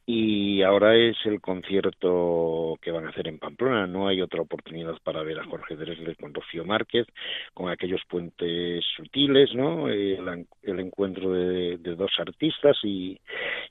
[0.07, 3.85] y ahora es el concierto que van a hacer en Pamplona.
[3.85, 7.05] No hay otra oportunidad para ver a Jorge Dresler con Rocío Márquez,
[7.53, 9.87] con aquellos puentes sutiles, ¿no?
[9.87, 13.19] El, el encuentro de, de, dos artistas y,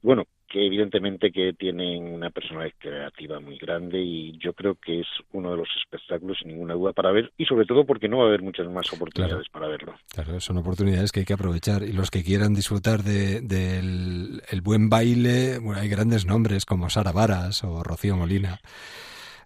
[0.03, 5.07] bueno, que evidentemente que tienen una personalidad creativa muy grande y yo creo que es
[5.33, 8.25] uno de los espectáculos sin ninguna duda para ver y sobre todo porque no va
[8.25, 9.95] a haber muchas más oportunidades para verlo.
[10.13, 13.79] Claro, son oportunidades que hay que aprovechar y los que quieran disfrutar del de,
[14.51, 18.61] el buen baile, bueno, hay grandes nombres como Sara Varas o Rocío Molina.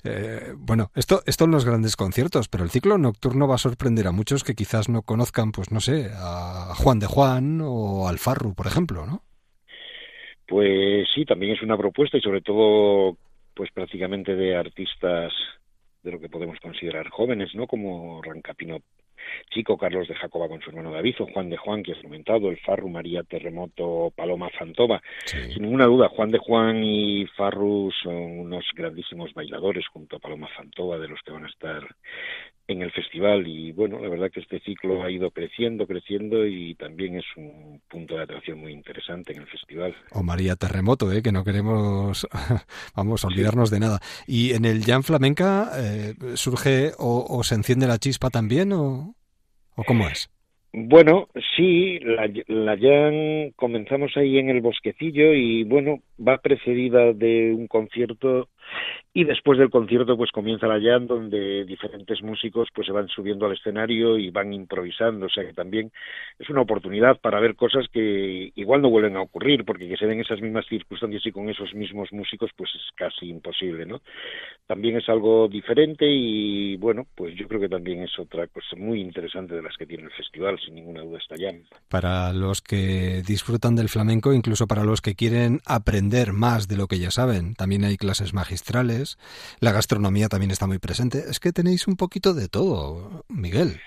[0.05, 4.07] Eh, bueno, esto, esto en los grandes conciertos, pero el ciclo nocturno va a sorprender
[4.07, 8.19] a muchos que quizás no conozcan, pues no sé, a Juan de Juan o al
[8.19, 9.23] Farru, por ejemplo, ¿no?
[10.47, 13.17] Pues sí, también es una propuesta y sobre todo,
[13.55, 15.33] pues prácticamente de artistas
[16.03, 17.67] de lo que podemos considerar jóvenes, ¿no?
[17.67, 18.81] Como Rancapino
[19.51, 22.59] Chico, Carlos de Jacoba con su hermano David, Juan de Juan, que has comentado, el
[22.59, 25.01] Farru, María Terremoto, Paloma Fantova.
[25.25, 30.49] Sin ninguna duda, Juan de Juan y Farru son unos grandísimos bailadores junto a Paloma
[30.49, 31.83] Fantova, de los que van a estar
[32.67, 36.75] en el festival y bueno, la verdad que este ciclo ha ido creciendo, creciendo y
[36.75, 39.95] también es un punto de atracción muy interesante en el festival.
[40.13, 41.23] O María Terremoto, ¿eh?
[41.23, 42.27] que no queremos,
[42.97, 43.99] vamos, a olvidarnos de nada.
[44.27, 49.15] ¿Y en el Jam Flamenca eh, surge o, se enciende la chispa también o,
[49.77, 50.31] o cómo es?
[50.73, 57.53] Bueno, sí, la, la Jam comenzamos ahí en el bosquecillo y bueno, va precedida de
[57.55, 58.49] un concierto
[59.13, 63.47] y después del concierto pues comienza la jam donde diferentes músicos pues se van subiendo
[63.47, 65.93] al escenario y van improvisando, o sea que también
[66.39, 70.07] es una oportunidad para ver cosas que igual no vuelven a ocurrir porque que se
[70.07, 74.01] den esas mismas circunstancias y con esos mismos músicos pues es casi imposible, ¿no?
[74.67, 79.01] También es algo diferente y bueno, pues yo creo que también es otra cosa muy
[79.01, 81.63] interesante de las que tiene el festival, sin ninguna duda esta jam.
[81.89, 86.89] Para los que disfrutan del flamenco, incluso para los que quieren aprender más de lo
[86.89, 88.64] que ya saben, también hay clases magistrales
[89.61, 91.19] la gastronomía también está muy presente.
[91.29, 93.81] Es que tenéis un poquito de todo, Miguel.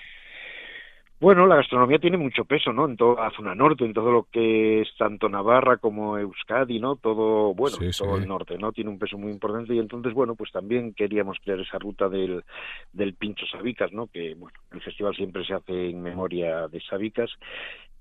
[1.20, 2.86] Bueno, la gastronomía tiene mucho peso, ¿no?
[2.86, 6.94] En toda la zona norte, en todo lo que es tanto Navarra como Euskadi, ¿no?
[6.94, 8.70] Todo, bueno, todo el norte, ¿no?
[8.70, 12.44] Tiene un peso muy importante y entonces, bueno, pues también queríamos crear esa ruta del,
[12.92, 14.06] del Pincho Sabicas, ¿no?
[14.06, 17.30] Que, bueno, el festival siempre se hace en memoria de Sabicas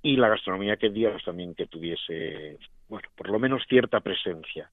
[0.01, 2.57] y la gastronomía que días también que tuviese
[2.89, 4.71] bueno, por lo menos cierta presencia.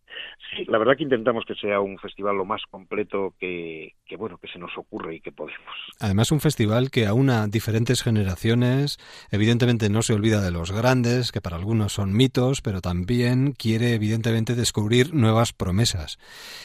[0.51, 4.39] Sí, la verdad que intentamos que sea un festival lo más completo que, que, bueno,
[4.39, 5.61] que se nos ocurre y que podemos.
[5.99, 8.99] Además, un festival que aúna diferentes generaciones,
[9.33, 13.95] evidentemente no se olvida de los grandes, que para algunos son mitos, pero también quiere
[13.95, 16.18] evidentemente descubrir nuevas promesas.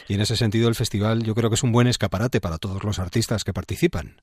[0.08, 2.84] Y en ese sentido el festival yo creo que es un buen escaparate para todos
[2.84, 4.22] los artistas que participan.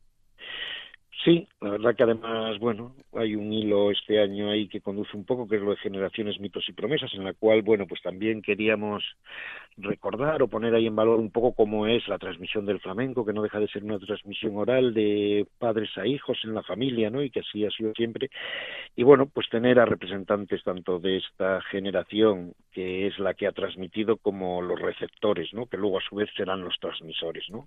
[1.27, 5.25] Sí, la verdad que además, bueno, hay un hilo este año ahí que conduce un
[5.25, 8.43] poco, que es lo de generaciones, mitos y promesas, en la cual, bueno, pues también
[8.43, 9.03] queríamos
[9.77, 13.33] recordar o poner ahí en valor un poco cómo es la transmisión del flamenco, que
[13.33, 17.21] no deja de ser una transmisión oral de padres a hijos en la familia, ¿no?
[17.21, 18.31] Y que así ha sido siempre.
[18.95, 23.53] Y bueno, pues tener a representantes tanto de esta generación, que es la que ha
[23.53, 25.67] transmitido, como los receptores, ¿no?
[25.67, 27.67] Que luego a su vez serán los transmisores, ¿no?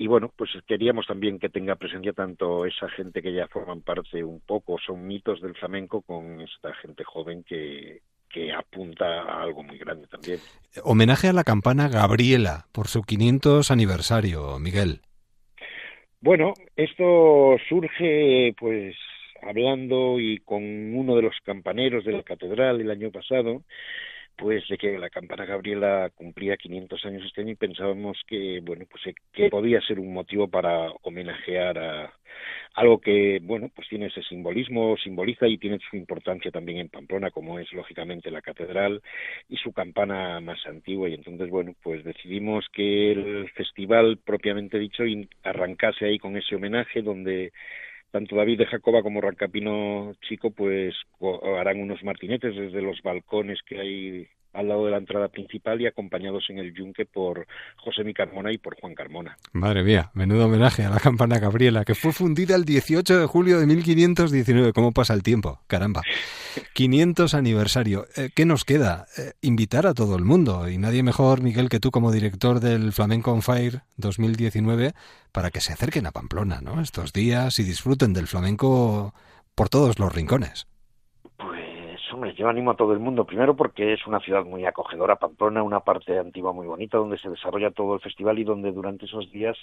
[0.00, 4.22] Y bueno, pues queríamos también que tenga presencia tanto esa gente que ya forman parte
[4.22, 9.64] un poco, son mitos del flamenco, con esta gente joven que, que apunta a algo
[9.64, 10.38] muy grande también.
[10.84, 15.00] Homenaje a la campana Gabriela por su 500 aniversario, Miguel.
[16.20, 18.94] Bueno, esto surge pues
[19.42, 20.62] hablando y con
[20.94, 23.62] uno de los campaneros de la catedral el año pasado,
[24.38, 28.86] pues de que la campana Gabriela cumplía 500 años este año y pensábamos que bueno
[28.90, 32.12] pues eh, que podía ser un motivo para homenajear a,
[32.74, 37.30] algo que, bueno, pues tiene ese simbolismo, simboliza y tiene su importancia también en Pamplona,
[37.30, 39.02] como es lógicamente la catedral
[39.48, 41.08] y su campana más antigua.
[41.08, 45.02] Y entonces, bueno, pues decidimos que el festival propiamente dicho
[45.42, 47.52] arrancase ahí con ese homenaje donde
[48.10, 50.94] tanto David de Jacoba como Rancapino Chico pues
[51.56, 54.28] harán unos martinetes desde los balcones que hay
[54.58, 57.46] al lado de la entrada principal y acompañados en el yunque por
[57.76, 59.38] José Mi Carmona y por Juan Carmona.
[59.52, 63.60] Madre mía, menudo homenaje a la campana Gabriela, que fue fundida el 18 de julio
[63.60, 64.72] de 1519.
[64.72, 65.60] ¿Cómo pasa el tiempo?
[65.68, 66.02] Caramba.
[66.74, 68.06] 500 aniversario.
[68.16, 69.06] Eh, ¿Qué nos queda?
[69.16, 70.68] Eh, invitar a todo el mundo.
[70.68, 74.92] Y nadie mejor, Miguel, que tú como director del Flamenco on Fire 2019,
[75.30, 76.80] para que se acerquen a Pamplona, ¿no?
[76.80, 79.14] Estos días y disfruten del flamenco
[79.54, 80.66] por todos los rincones
[82.36, 85.80] yo animo a todo el mundo, primero porque es una ciudad muy acogedora, Pamplona, una
[85.80, 89.56] parte antigua muy bonita, donde se desarrolla todo el festival y donde durante esos días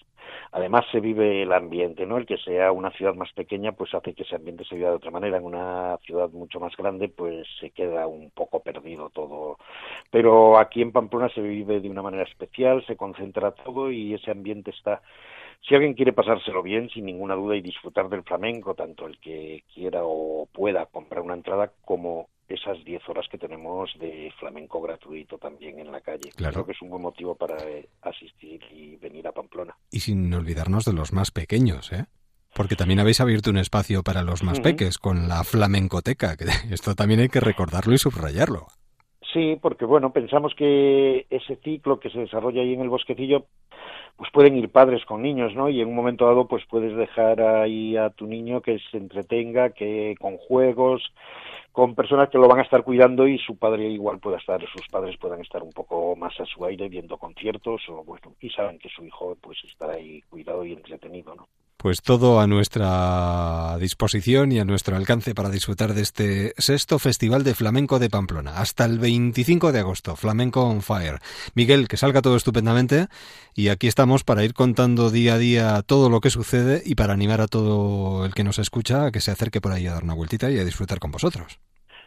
[0.52, 2.18] además se vive el ambiente, ¿no?
[2.18, 4.96] El que sea una ciudad más pequeña, pues hace que ese ambiente se viva de
[4.96, 5.38] otra manera.
[5.38, 9.58] En una ciudad mucho más grande, pues se queda un poco perdido todo.
[10.12, 14.32] Pero aquí en Pamplona se vive de una manera especial, se concentra todo y ese
[14.32, 15.02] ambiente está
[15.68, 19.64] si alguien quiere pasárselo bien, sin ninguna duda, y disfrutar del flamenco, tanto el que
[19.74, 25.38] quiera o pueda comprar una entrada como esas 10 horas que tenemos de flamenco gratuito
[25.38, 26.30] también en la calle.
[26.36, 26.54] Claro.
[26.54, 29.76] Creo que es un buen motivo para eh, asistir y venir a Pamplona.
[29.92, 32.06] Y sin olvidarnos de los más pequeños, ¿eh?
[32.54, 36.96] Porque también habéis abierto un espacio para los más peques con la flamencoteca, que esto
[36.96, 38.68] también hay que recordarlo y subrayarlo.
[39.34, 43.48] Sí, porque bueno, pensamos que ese ciclo que se desarrolla ahí en el bosquecillo,
[44.16, 45.68] pues pueden ir padres con niños, ¿no?
[45.68, 49.72] Y en un momento dado, pues puedes dejar ahí a tu niño que se entretenga,
[49.72, 51.04] que con juegos,
[51.76, 54.88] con personas que lo van a estar cuidando y su padre igual pueda estar, sus
[54.88, 58.80] padres puedan estar un poco más a su aire viendo conciertos o bueno, y saben
[58.80, 61.50] que su hijo pues estará ahí cuidado y entretenido, ¿no?
[61.78, 67.44] Pues todo a nuestra disposición y a nuestro alcance para disfrutar de este sexto Festival
[67.44, 68.60] de Flamenco de Pamplona.
[68.60, 71.20] Hasta el 25 de agosto, Flamenco on Fire.
[71.54, 73.08] Miguel, que salga todo estupendamente
[73.54, 77.14] y aquí estamos para ir contando día a día todo lo que sucede y para
[77.14, 80.04] animar a todo el que nos escucha a que se acerque por ahí a dar
[80.04, 81.60] una vueltita y a disfrutar con vosotros.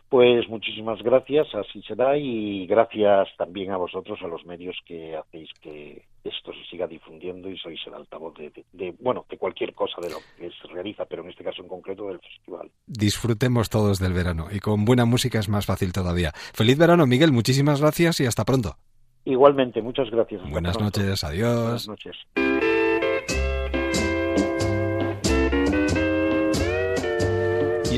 [0.09, 5.51] Pues muchísimas gracias, así será, y gracias también a vosotros, a los medios que hacéis
[5.61, 10.09] que esto se siga difundiendo y sois el altavoz de, bueno, de cualquier cosa de
[10.09, 12.71] lo que se realiza, pero en este caso en concreto del festival.
[12.87, 16.33] Disfrutemos todos del verano y con buena música es más fácil todavía.
[16.55, 18.77] Feliz verano, Miguel, muchísimas gracias y hasta pronto.
[19.27, 20.41] Igualmente, muchas gracias.
[20.51, 21.87] Buenas noches, adiós.
[21.87, 22.48] Buenas noches.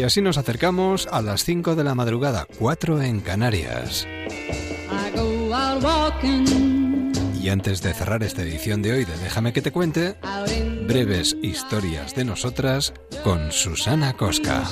[0.01, 4.09] Y así nos acercamos a las 5 de la madrugada, 4 en Canarias.
[7.39, 10.17] Y antes de cerrar esta edición de hoy de Déjame que te cuente,
[10.89, 14.65] breves historias de nosotras con Susana Cosca.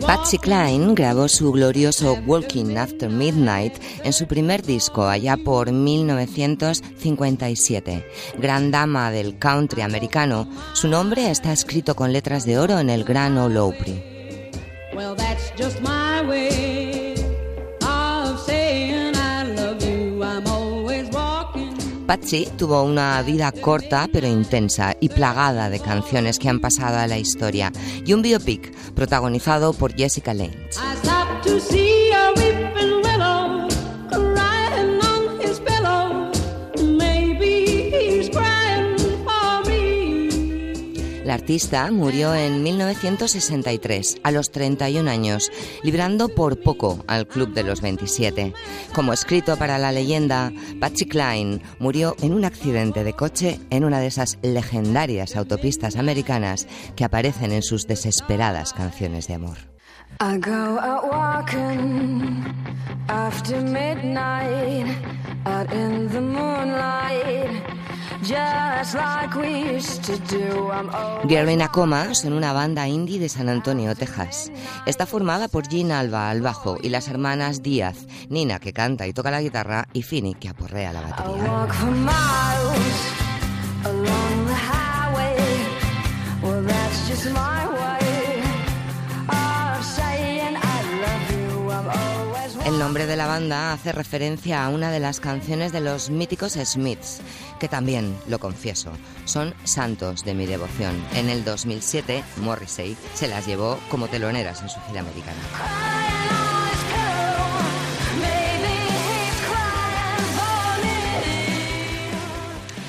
[0.00, 3.74] Patsy Cline grabó su glorioso Walking After Midnight
[4.04, 8.06] en su primer disco allá por 1957.
[8.38, 13.04] Gran dama del country americano, su nombre está escrito con letras de oro en el
[13.04, 14.02] Gran Ole Opry.
[22.08, 27.06] Patsy tuvo una vida corta pero intensa y plagada de canciones que han pasado a
[27.06, 27.70] la historia
[28.06, 30.56] y un biopic protagonizado por Jessica Lange.
[41.28, 45.52] La artista murió en 1963, a los 31 años,
[45.82, 48.54] librando por poco al Club de los 27.
[48.94, 50.50] Como escrito para la leyenda,
[50.80, 56.66] Patsy Cline murió en un accidente de coche en una de esas legendarias autopistas americanas
[56.96, 59.58] que aparecen en sus desesperadas canciones de amor.
[71.24, 74.50] Gary Nakoma son una banda indie de San Antonio, Texas.
[74.86, 79.12] Está formada por Gina Alba al bajo y las hermanas Díaz, Nina que canta y
[79.12, 81.68] toca la guitarra y Fini que aporrea la batería.
[92.78, 96.52] El nombre de la banda hace referencia a una de las canciones de los míticos
[96.52, 97.20] Smiths,
[97.58, 98.92] que también, lo confieso,
[99.24, 100.94] son santos de mi devoción.
[101.14, 105.40] En el 2007, Morrissey se las llevó como teloneras en su gira americana.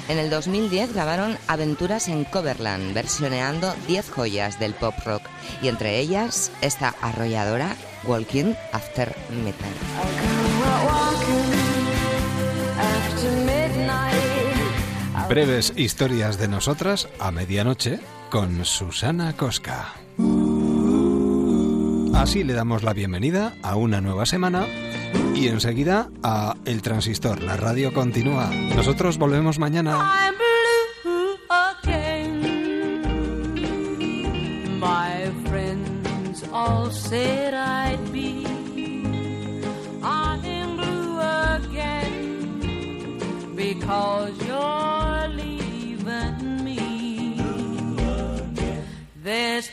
[0.07, 5.23] En el 2010 grabaron Aventuras en Coverland, versioneando 10 joyas del pop rock,
[5.63, 7.75] y entre ellas esta arrolladora
[8.05, 9.75] Walking After Midnight.
[15.27, 17.99] Breves historias de nosotras a medianoche
[18.31, 19.93] con Susana Cosca.
[22.15, 24.65] Así le damos la bienvenida a una nueva semana
[25.35, 27.43] y enseguida a El Transistor.
[27.43, 28.49] La radio continúa.
[28.75, 30.33] Nosotros volvemos mañana.
[36.69, 38.45] All said I'd be.
[40.03, 41.19] I'm blue
[41.57, 42.25] again
[43.55, 46.81] because you're leaving me.
[49.23, 49.65] This